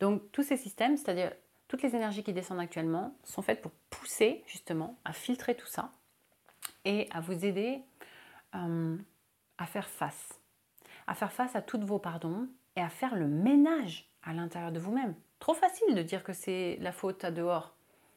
Donc 0.00 0.32
tous 0.32 0.42
ces 0.42 0.56
systèmes, 0.56 0.96
c'est-à-dire 0.96 1.32
toutes 1.68 1.82
les 1.82 1.94
énergies 1.94 2.22
qui 2.22 2.32
descendent 2.32 2.60
actuellement, 2.60 3.16
sont 3.24 3.42
faites 3.42 3.62
pour 3.62 3.72
pousser 3.90 4.42
justement 4.46 4.98
à 5.04 5.12
filtrer 5.12 5.54
tout 5.54 5.66
ça 5.66 5.92
et 6.84 7.08
à 7.12 7.20
vous 7.20 7.44
aider 7.44 7.80
euh, 8.54 8.96
à 9.58 9.66
faire 9.66 9.88
face. 9.88 10.40
À 11.06 11.14
faire 11.14 11.32
face 11.32 11.56
à 11.56 11.62
toutes 11.62 11.84
vos 11.84 11.98
pardons 11.98 12.48
et 12.76 12.80
à 12.80 12.88
faire 12.88 13.16
le 13.16 13.28
ménage 13.28 14.10
à 14.22 14.32
l'intérieur 14.32 14.72
de 14.72 14.78
vous-même. 14.78 15.14
Trop 15.38 15.54
facile 15.54 15.94
de 15.94 16.02
dire 16.02 16.24
que 16.24 16.32
c'est 16.32 16.78
la 16.80 16.92
faute 16.92 17.24
à 17.24 17.30
dehors. 17.30 17.74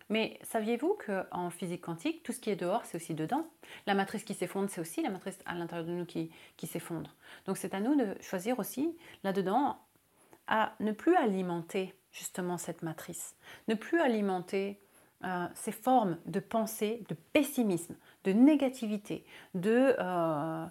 Mais 0.09 0.39
saviez-vous 0.43 0.97
qu'en 1.05 1.49
physique 1.49 1.81
quantique, 1.81 2.21
tout 2.21 2.31
ce 2.31 2.39
qui 2.39 2.51
est 2.51 2.55
dehors, 2.55 2.85
c'est 2.85 2.95
aussi 2.95 3.15
dedans? 3.15 3.47
La 3.87 3.95
matrice 3.95 4.23
qui 4.23 4.35
s'effondre, 4.35 4.69
c'est 4.69 4.81
aussi 4.81 5.01
la 5.01 5.09
matrice 5.09 5.39
à 5.45 5.55
l'intérieur 5.55 5.87
de 5.87 5.91
nous 5.91 6.05
qui, 6.05 6.31
qui 6.57 6.67
s'effondre. 6.67 7.15
Donc 7.45 7.57
c'est 7.57 7.73
à 7.73 7.79
nous 7.79 7.95
de 7.95 8.15
choisir 8.21 8.59
aussi 8.59 8.95
là-dedans 9.23 9.79
à 10.47 10.73
ne 10.79 10.91
plus 10.91 11.15
alimenter 11.15 11.95
justement 12.11 12.57
cette 12.57 12.83
matrice, 12.83 13.35
ne 13.67 13.73
plus 13.73 13.99
alimenter 13.99 14.79
euh, 15.23 15.47
ces 15.55 15.71
formes 15.71 16.19
de 16.25 16.39
pensée, 16.39 17.03
de 17.09 17.15
pessimisme, 17.33 17.95
de 18.25 18.31
négativité, 18.31 19.25
de, 19.55 19.95
euh, 19.97 20.65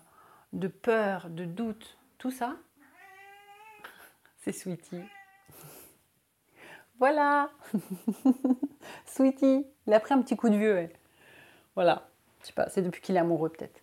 de 0.53 0.69
peur, 0.69 1.29
de 1.29 1.45
doute, 1.45 1.99
tout 2.19 2.31
ça, 2.31 2.57
c'est 4.43 4.53
Sweetie. 4.53 5.03
Voilà 7.05 7.51
Sweetie, 9.05 9.67
il 9.87 9.93
a 9.93 10.01
pris 10.01 10.15
un 10.15 10.23
petit 10.23 10.39
coup 10.39 10.49
de 10.49 10.57
vieux. 10.57 10.89
Voilà, 11.75 12.09
je 12.41 12.47
sais 12.47 12.55
pas, 12.55 12.71
c'est 12.71 12.81
depuis 12.81 13.03
qu'il 13.03 13.15
est 13.15 13.19
amoureux 13.19 13.51
peut-être. 13.51 13.83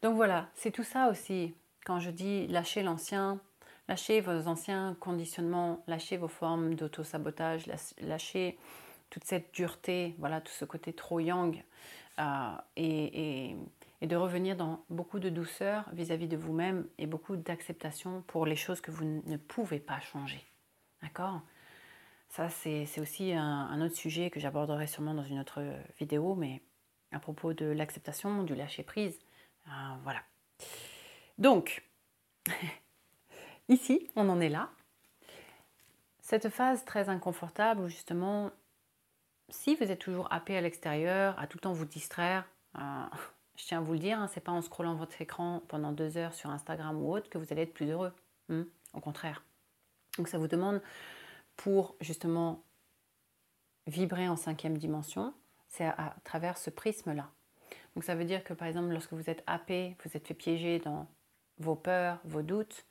Donc 0.00 0.14
voilà, 0.14 0.48
c'est 0.54 0.70
tout 0.70 0.84
ça 0.84 1.08
aussi 1.08 1.56
quand 1.84 1.98
je 1.98 2.10
dis 2.10 2.46
lâcher 2.46 2.84
l'ancien, 2.84 3.40
lâchez 3.88 4.20
vos 4.20 4.46
anciens 4.46 4.96
conditionnements, 5.00 5.82
lâchez 5.88 6.18
vos 6.18 6.28
formes 6.28 6.76
d'auto-sabotage, 6.76 7.66
lâchez 8.00 8.56
toute 9.10 9.24
cette 9.24 9.52
dureté, 9.52 10.14
voilà, 10.20 10.40
tout 10.40 10.52
ce 10.52 10.64
côté 10.64 10.92
trop 10.92 11.18
yang, 11.18 11.60
euh, 12.20 12.22
et, 12.76 13.56
de 14.06 14.16
revenir 14.16 14.56
dans 14.56 14.84
beaucoup 14.90 15.18
de 15.18 15.28
douceur 15.28 15.88
vis-à-vis 15.92 16.28
de 16.28 16.36
vous-même 16.36 16.86
et 16.98 17.06
beaucoup 17.06 17.36
d'acceptation 17.36 18.22
pour 18.26 18.46
les 18.46 18.56
choses 18.56 18.80
que 18.80 18.90
vous 18.90 19.04
ne 19.04 19.36
pouvez 19.36 19.78
pas 19.78 20.00
changer. 20.00 20.42
D'accord? 21.02 21.42
Ça, 22.28 22.48
c'est 22.48 22.98
aussi 22.98 23.32
un, 23.32 23.80
autre 23.82 23.94
sujet 23.94 24.30
que 24.30 24.40
j'aborderai 24.40 24.86
sûrement 24.86 25.12
dans 25.12 25.22
une 25.22 25.38
autre 25.38 25.62
vidéo, 25.98 26.34
mais 26.34 26.62
à 27.12 27.20
propos 27.20 27.52
de 27.52 27.66
l'acceptation, 27.66 28.42
du 28.42 28.54
lâcher-prise, 28.54 29.20
euh, 29.66 29.70
voilà. 30.02 30.22
Donc, 31.38 31.86
ici, 33.68 34.08
on 34.16 34.28
en 34.30 34.40
est 34.40 34.48
là. 34.48 34.70
Cette 36.20 36.48
phase 36.48 36.84
très 36.84 37.08
inconfortable 37.08 37.82
où 37.82 37.88
justement, 37.88 38.50
si 39.50 39.74
vous 39.74 39.90
êtes 39.90 39.98
toujours 39.98 40.32
happé 40.32 40.56
à 40.56 40.60
l'extérieur, 40.60 41.38
à 41.38 41.46
tout 41.46 41.58
le 41.58 41.62
temps 41.62 41.72
vous 41.72 41.84
distraire, 41.84 42.48
euh, 42.78 43.04
je 43.62 43.68
tiens 43.68 43.78
à 43.78 43.80
vous 43.80 43.92
le 43.92 44.00
dire, 44.00 44.18
hein, 44.18 44.26
c'est 44.26 44.40
pas 44.40 44.50
en 44.50 44.60
scrollant 44.60 44.96
votre 44.96 45.22
écran 45.22 45.62
pendant 45.68 45.92
deux 45.92 46.16
heures 46.16 46.34
sur 46.34 46.50
Instagram 46.50 47.00
ou 47.00 47.14
autre 47.14 47.30
que 47.30 47.38
vous 47.38 47.46
allez 47.52 47.62
être 47.62 47.72
plus 47.72 47.90
heureux. 47.90 48.12
Hmm, 48.48 48.64
au 48.92 48.98
contraire. 48.98 49.44
Donc 50.18 50.26
ça 50.26 50.36
vous 50.36 50.48
demande 50.48 50.82
pour 51.56 51.94
justement 52.00 52.64
vibrer 53.86 54.26
en 54.26 54.34
cinquième 54.34 54.76
dimension, 54.76 55.32
c'est 55.68 55.84
à, 55.84 56.16
travers 56.24 56.58
ce 56.58 56.70
prisme-là. 56.70 57.30
Donc 57.94 58.02
ça 58.02 58.16
veut 58.16 58.24
dire 58.24 58.42
que 58.42 58.52
par 58.52 58.66
exemple 58.66 58.88
lorsque 58.88 59.12
vous 59.12 59.30
êtes 59.30 59.44
happé, 59.46 59.96
vous 60.04 60.10
êtes 60.16 60.26
fait 60.26 60.34
piéger 60.34 60.80
dans 60.80 61.06
vos 61.58 61.76
peurs, 61.76 62.18
vos 62.24 62.42
doutes. 62.42 62.84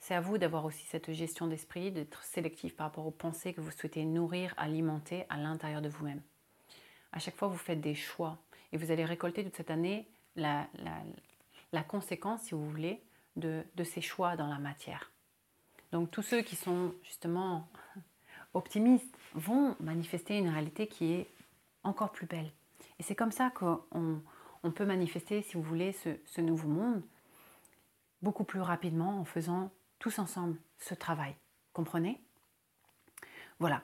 C'est 0.00 0.14
à 0.14 0.22
vous 0.22 0.38
d'avoir 0.38 0.64
aussi 0.64 0.86
cette 0.86 1.12
gestion 1.12 1.48
d'esprit, 1.48 1.92
d'être 1.92 2.22
sélectif 2.24 2.74
par 2.74 2.86
rapport 2.86 3.06
aux 3.06 3.10
pensées 3.10 3.52
que 3.52 3.60
vous 3.60 3.70
souhaitez 3.70 4.06
nourrir, 4.06 4.54
alimenter 4.56 5.26
à 5.28 5.36
l'intérieur 5.36 5.82
de 5.82 5.90
vous-même. 5.90 6.22
À 7.12 7.18
chaque 7.18 7.36
fois, 7.36 7.48
vous 7.48 7.58
faites 7.58 7.82
des 7.82 7.94
choix 7.94 8.38
et 8.72 8.78
vous 8.78 8.90
allez 8.90 9.04
récolter 9.04 9.44
toute 9.44 9.56
cette 9.56 9.70
année 9.70 10.08
la, 10.36 10.66
conséquence, 11.88 12.42
si 12.42 12.54
vous 12.54 12.68
voulez, 12.68 13.02
de, 13.36 13.64
de 13.74 13.84
ces 13.84 14.00
choix 14.00 14.36
dans 14.36 14.46
la 14.46 14.58
matière. 14.58 15.10
Donc 15.92 16.10
tous 16.10 16.22
ceux 16.22 16.42
qui 16.42 16.56
sont 16.56 16.94
justement 17.02 17.68
optimistes 18.54 19.16
vont 19.34 19.76
manifester 19.80 20.38
une 20.38 20.48
réalité 20.48 20.86
qui 20.86 21.12
est 21.12 21.28
encore 21.82 22.12
plus 22.12 22.26
belle. 22.26 22.50
Et 22.98 23.02
c'est 23.02 23.14
comme 23.14 23.32
ça 23.32 23.50
qu'on 23.50 24.70
peut 24.74 24.84
manifester, 24.84 25.42
si 25.42 25.54
vous 25.54 25.62
voulez, 25.62 25.92
ce 25.92 26.40
nouveau 26.40 26.68
monde 26.68 27.02
beaucoup 28.24 28.44
plus 28.44 28.60
rapidement 28.60 29.20
en 29.20 29.24
faisant 29.24 29.70
tous 29.98 30.18
ensemble 30.18 30.58
ce 30.78 30.94
travail. 30.94 31.36
Comprenez? 31.72 32.20
Voilà. 33.60 33.82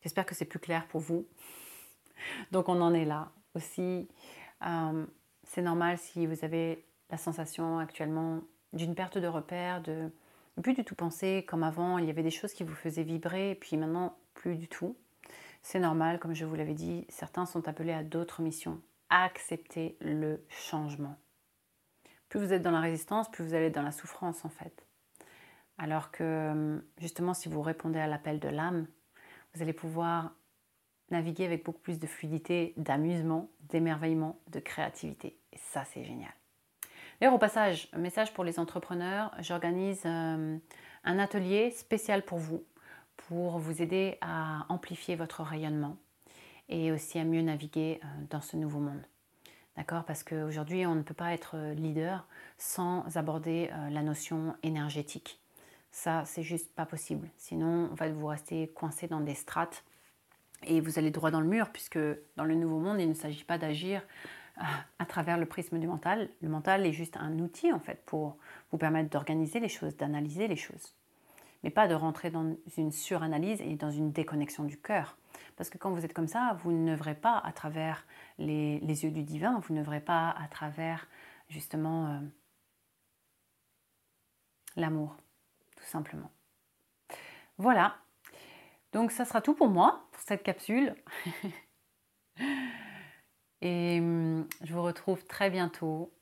J'espère 0.00 0.26
que 0.26 0.34
c'est 0.34 0.46
plus 0.46 0.58
clair 0.58 0.88
pour 0.88 1.00
vous. 1.00 1.28
Donc 2.50 2.68
on 2.68 2.80
en 2.80 2.94
est 2.94 3.04
là 3.04 3.30
aussi. 3.58 4.08
Euh, 4.66 5.06
c'est 5.44 5.62
normal 5.62 5.98
si 5.98 6.26
vous 6.26 6.44
avez 6.44 6.84
la 7.10 7.18
sensation 7.18 7.78
actuellement 7.78 8.40
d'une 8.72 8.94
perte 8.94 9.18
de 9.18 9.26
repère, 9.26 9.82
de 9.82 10.10
ne 10.56 10.62
plus 10.62 10.74
du 10.74 10.84
tout 10.84 10.94
penser 10.94 11.44
comme 11.46 11.62
avant. 11.62 11.98
Il 11.98 12.06
y 12.06 12.10
avait 12.10 12.22
des 12.22 12.30
choses 12.30 12.52
qui 12.52 12.64
vous 12.64 12.74
faisaient 12.74 13.02
vibrer, 13.02 13.56
puis 13.60 13.76
maintenant 13.76 14.16
plus 14.34 14.56
du 14.56 14.68
tout. 14.68 14.96
c'est 15.62 15.80
normal, 15.80 16.18
comme 16.20 16.34
je 16.34 16.44
vous 16.44 16.54
l'avais 16.54 16.74
dit, 16.74 17.04
certains 17.08 17.44
sont 17.44 17.68
appelés 17.68 17.92
à 17.92 18.04
d'autres 18.04 18.40
missions. 18.40 18.80
Acceptez 19.10 19.96
le 20.00 20.44
changement. 20.48 21.16
Plus 22.28 22.40
vous 22.40 22.52
êtes 22.52 22.62
dans 22.62 22.70
la 22.70 22.80
résistance, 22.80 23.30
plus 23.30 23.44
vous 23.44 23.54
allez 23.54 23.70
dans 23.70 23.82
la 23.82 23.90
souffrance 23.90 24.44
en 24.44 24.48
fait. 24.48 24.86
Alors 25.78 26.10
que 26.10 26.82
justement, 26.98 27.34
si 27.34 27.48
vous 27.48 27.62
répondez 27.62 27.98
à 27.98 28.06
l'appel 28.06 28.38
de 28.38 28.48
l'âme, 28.48 28.86
vous 29.54 29.62
allez 29.62 29.72
pouvoir 29.72 30.32
naviguer 31.10 31.44
avec 31.44 31.64
beaucoup 31.64 31.80
plus 31.80 31.98
de 31.98 32.06
fluidité, 32.06 32.74
d'amusement, 32.76 33.48
d'émerveillement, 33.68 34.38
de 34.48 34.60
créativité. 34.60 35.38
Et 35.52 35.58
ça, 35.58 35.84
c'est 35.84 36.04
génial. 36.04 36.32
D'ailleurs, 37.20 37.34
au 37.34 37.38
passage, 37.38 37.88
un 37.92 37.98
message 37.98 38.32
pour 38.32 38.44
les 38.44 38.58
entrepreneurs, 38.58 39.34
j'organise 39.40 40.02
euh, 40.04 40.56
un 41.04 41.18
atelier 41.18 41.70
spécial 41.72 42.22
pour 42.22 42.38
vous, 42.38 42.64
pour 43.16 43.58
vous 43.58 43.82
aider 43.82 44.18
à 44.20 44.66
amplifier 44.68 45.16
votre 45.16 45.42
rayonnement 45.42 45.96
et 46.68 46.92
aussi 46.92 47.18
à 47.18 47.24
mieux 47.24 47.42
naviguer 47.42 48.00
euh, 48.02 48.06
dans 48.30 48.40
ce 48.40 48.56
nouveau 48.56 48.78
monde. 48.78 49.02
D'accord? 49.76 50.04
Parce 50.04 50.22
qu'aujourd'hui, 50.22 50.86
on 50.86 50.94
ne 50.94 51.02
peut 51.02 51.14
pas 51.14 51.32
être 51.32 51.56
leader 51.74 52.26
sans 52.56 53.16
aborder 53.16 53.70
euh, 53.72 53.90
la 53.90 54.02
notion 54.02 54.54
énergétique. 54.62 55.40
Ça, 55.90 56.24
c'est 56.24 56.42
juste 56.42 56.72
pas 56.74 56.86
possible. 56.86 57.28
Sinon, 57.36 57.90
en 57.92 57.96
fait, 57.96 58.10
vous 58.10 58.26
restez 58.26 58.68
coincé 58.68 59.08
dans 59.08 59.20
des 59.20 59.34
strates 59.34 59.84
et 60.64 60.80
vous 60.80 60.98
allez 60.98 61.10
droit 61.10 61.30
dans 61.30 61.40
le 61.40 61.46
mur, 61.46 61.70
puisque 61.70 61.98
dans 62.36 62.44
le 62.44 62.54
nouveau 62.54 62.78
monde, 62.78 63.00
il 63.00 63.08
ne 63.08 63.14
s'agit 63.14 63.44
pas 63.44 63.58
d'agir 63.58 64.02
euh, 64.58 64.62
à 64.98 65.06
travers 65.06 65.38
le 65.38 65.46
prisme 65.46 65.78
du 65.78 65.86
mental. 65.86 66.28
Le 66.42 66.48
mental 66.48 66.86
est 66.86 66.92
juste 66.92 67.16
un 67.16 67.38
outil, 67.38 67.72
en 67.72 67.80
fait, 67.80 68.02
pour 68.06 68.36
vous 68.70 68.78
permettre 68.78 69.10
d'organiser 69.10 69.60
les 69.60 69.68
choses, 69.68 69.96
d'analyser 69.96 70.48
les 70.48 70.56
choses. 70.56 70.94
Mais 71.62 71.70
pas 71.70 71.88
de 71.88 71.94
rentrer 71.94 72.30
dans 72.30 72.56
une 72.76 72.92
suranalyse 72.92 73.60
et 73.60 73.74
dans 73.74 73.90
une 73.90 74.12
déconnexion 74.12 74.64
du 74.64 74.76
cœur. 74.76 75.16
Parce 75.56 75.70
que 75.70 75.78
quand 75.78 75.90
vous 75.90 76.04
êtes 76.04 76.12
comme 76.12 76.28
ça, 76.28 76.56
vous 76.62 76.72
n'œuvrez 76.72 77.14
pas 77.14 77.38
à 77.38 77.52
travers 77.52 78.04
les, 78.38 78.78
yeux 78.80 79.10
du 79.10 79.22
divin, 79.22 79.60
vous 79.60 79.74
n'œuvrez 79.74 80.00
pas 80.00 80.30
à 80.30 80.46
travers 80.48 81.08
justement 81.48 82.06
euh, 82.06 82.18
l'amour, 84.76 85.16
tout 85.76 85.84
simplement. 85.84 86.30
Voilà, 87.58 87.96
donc 88.92 89.12
ça 89.12 89.24
sera 89.24 89.40
tout 89.40 89.54
pour 89.54 89.68
moi, 89.68 90.08
pour 90.12 90.22
cette 90.22 90.42
capsule. 90.42 90.94
et 93.60 93.98
hum, 94.00 94.46
je 94.62 94.72
vous 94.72 94.82
retrouve 94.82 95.24
très 95.24 95.50
bientôt. 95.50 96.12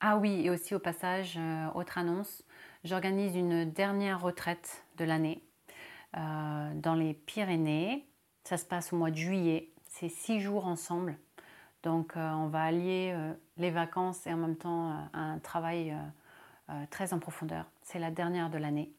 Ah 0.00 0.16
oui, 0.16 0.46
et 0.46 0.50
aussi 0.50 0.74
au 0.74 0.78
passage, 0.78 1.36
euh, 1.38 1.68
autre 1.74 1.98
annonce, 1.98 2.42
j'organise 2.84 3.36
une 3.36 3.70
dernière 3.70 4.22
retraite 4.22 4.84
de 4.96 5.04
l'année 5.04 5.42
euh, 6.16 6.74
dans 6.74 6.94
les 6.94 7.12
Pyrénées. 7.12 8.06
Ça 8.44 8.56
se 8.56 8.64
passe 8.64 8.92
au 8.94 8.96
mois 8.96 9.10
de 9.10 9.16
juillet. 9.16 9.72
C'est 9.84 10.08
six 10.08 10.40
jours 10.40 10.66
ensemble. 10.66 11.18
Donc 11.82 12.16
euh, 12.16 12.30
on 12.32 12.48
va 12.48 12.62
allier 12.62 13.14
les 13.58 13.70
vacances 13.70 14.26
et 14.26 14.32
en 14.32 14.38
même 14.38 14.56
temps 14.56 15.08
un 15.12 15.38
travail 15.40 15.94
très 16.90 17.12
en 17.12 17.18
profondeur. 17.18 17.66
C'est 17.82 17.98
la 17.98 18.10
dernière 18.10 18.48
de 18.48 18.58
l'année. 18.58 18.92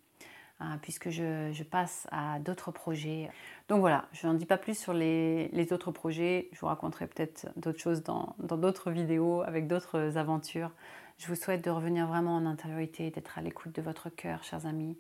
Hein, 0.64 0.78
puisque 0.84 1.10
je, 1.10 1.64
passe 1.64 2.08
à 2.12 2.38
d'autres 2.38 2.72
projets. 2.72 3.32
Donc 3.68 3.80
voilà, 3.80 4.06
je 4.12 4.28
n'en 4.28 4.36
dis 4.36 4.46
pas 4.46 4.60
plus 4.60 4.78
sur 4.78 4.94
les, 4.94 5.50
autres 5.72 5.92
projets. 5.92 6.50
Je 6.52 6.60
vous 6.60 6.68
raconterai 6.68 7.08
peut-être 7.08 7.48
d'autres 7.56 7.80
choses 7.80 8.04
dans 8.04 8.36
d'autres 8.40 8.92
vidéos 8.92 9.42
avec 9.42 9.68
d'autres 9.68 10.18
aventures. 10.18 10.70
Je 11.18 11.28
vous 11.28 11.36
souhaite 11.36 11.64
de 11.64 11.72
revenir 11.72 12.06
vraiment 12.06 12.36
en 12.36 12.46
intériorité, 12.46 13.10
d'être 13.10 13.40
à 13.40 13.42
l'écoute 13.42 13.74
de 13.74 13.82
votre 13.82 14.10
cœur, 14.10 14.44
chers 14.44 14.68
amis, 14.68 14.94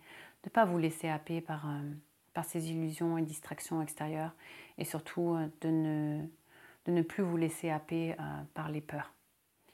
de 0.43 0.49
ne 0.49 0.49
pas 0.49 0.65
vous 0.65 0.79
laisser 0.79 1.09
happer 1.09 1.41
par, 1.41 1.67
euh, 1.67 1.91
par 2.33 2.45
ces 2.45 2.71
illusions 2.71 3.17
et 3.19 3.21
distractions 3.21 3.81
extérieures 3.81 4.33
et 4.79 4.85
surtout 4.85 5.35
euh, 5.35 5.47
de, 5.61 5.69
ne, 5.69 6.21
de 6.85 6.91
ne 6.91 7.01
plus 7.03 7.23
vous 7.23 7.37
laisser 7.37 7.69
happer 7.69 8.13
euh, 8.13 8.15
par 8.55 8.69
les 8.69 8.81
peurs. 8.81 9.13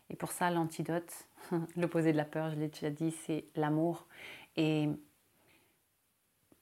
Et 0.10 0.16
pour 0.18 0.32
ça, 0.32 0.50
l'antidote, 0.50 1.28
l'opposé 1.78 2.12
de 2.12 2.18
la 2.18 2.26
peur, 2.26 2.50
je 2.52 2.56
l'ai 2.56 2.68
déjà 2.68 2.90
dit, 2.90 3.12
c'est 3.26 3.46
l'amour. 3.56 4.08
Et 4.56 4.90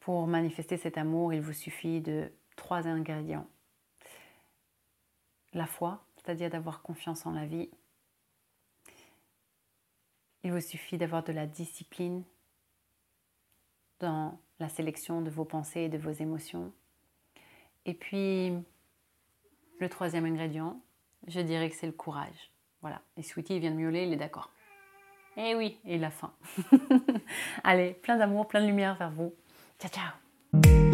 pour 0.06 0.28
manifester 0.28 0.78
cet 0.78 1.00
amour, 1.00 1.34
il 1.34 1.42
vous 1.42 1.52
suffit 1.52 2.00
de 2.00 2.32
trois 2.56 2.88
ingrédients. 2.88 3.48
La 5.54 5.66
foi, 5.66 6.06
c'est-à-dire 6.16 6.52
d'avoir 6.52 6.84
confiance 6.84 7.26
en 7.26 7.32
la 7.32 7.48
vie. 7.48 7.72
Il 10.44 10.52
vous 10.52 10.62
suffit 10.62 11.00
d'avoir 11.00 11.24
de 11.24 11.32
la 11.32 11.48
discipline 11.48 12.24
dans 14.00 14.40
la 14.60 14.70
sélection 14.70 15.24
de 15.24 15.32
vos 15.32 15.44
pensées 15.44 15.82
et 15.82 15.90
de 15.90 15.98
vos 15.98 16.12
émotions. 16.12 16.72
Et 17.88 17.96
puis, 17.96 18.54
le 19.80 19.90
troisième 19.90 20.26
ingrédient, 20.26 20.80
je 21.26 21.40
dirais 21.40 21.68
que 21.72 21.76
c'est 21.76 21.88
le 21.88 21.94
courage. 21.94 22.52
Voilà. 22.82 23.02
Et 23.18 23.24
Sweetie 23.24 23.60
vient 23.60 23.72
de 23.72 23.78
miauler, 23.78 24.04
il 24.04 24.14
est 24.14 24.18
d'accord. 24.18 24.52
Eh 25.36 25.56
oui, 25.56 25.80
et 25.84 25.98
la 25.98 26.12
fin. 26.12 26.32
Allez, 27.64 27.96
plein 27.96 28.18
d'amour, 28.18 28.48
plein 28.48 28.62
de 28.62 28.68
lumière 28.68 28.94
vers 28.98 29.10
vous. 29.10 29.34
Chao, 29.80 29.90
chao. 29.90 30.85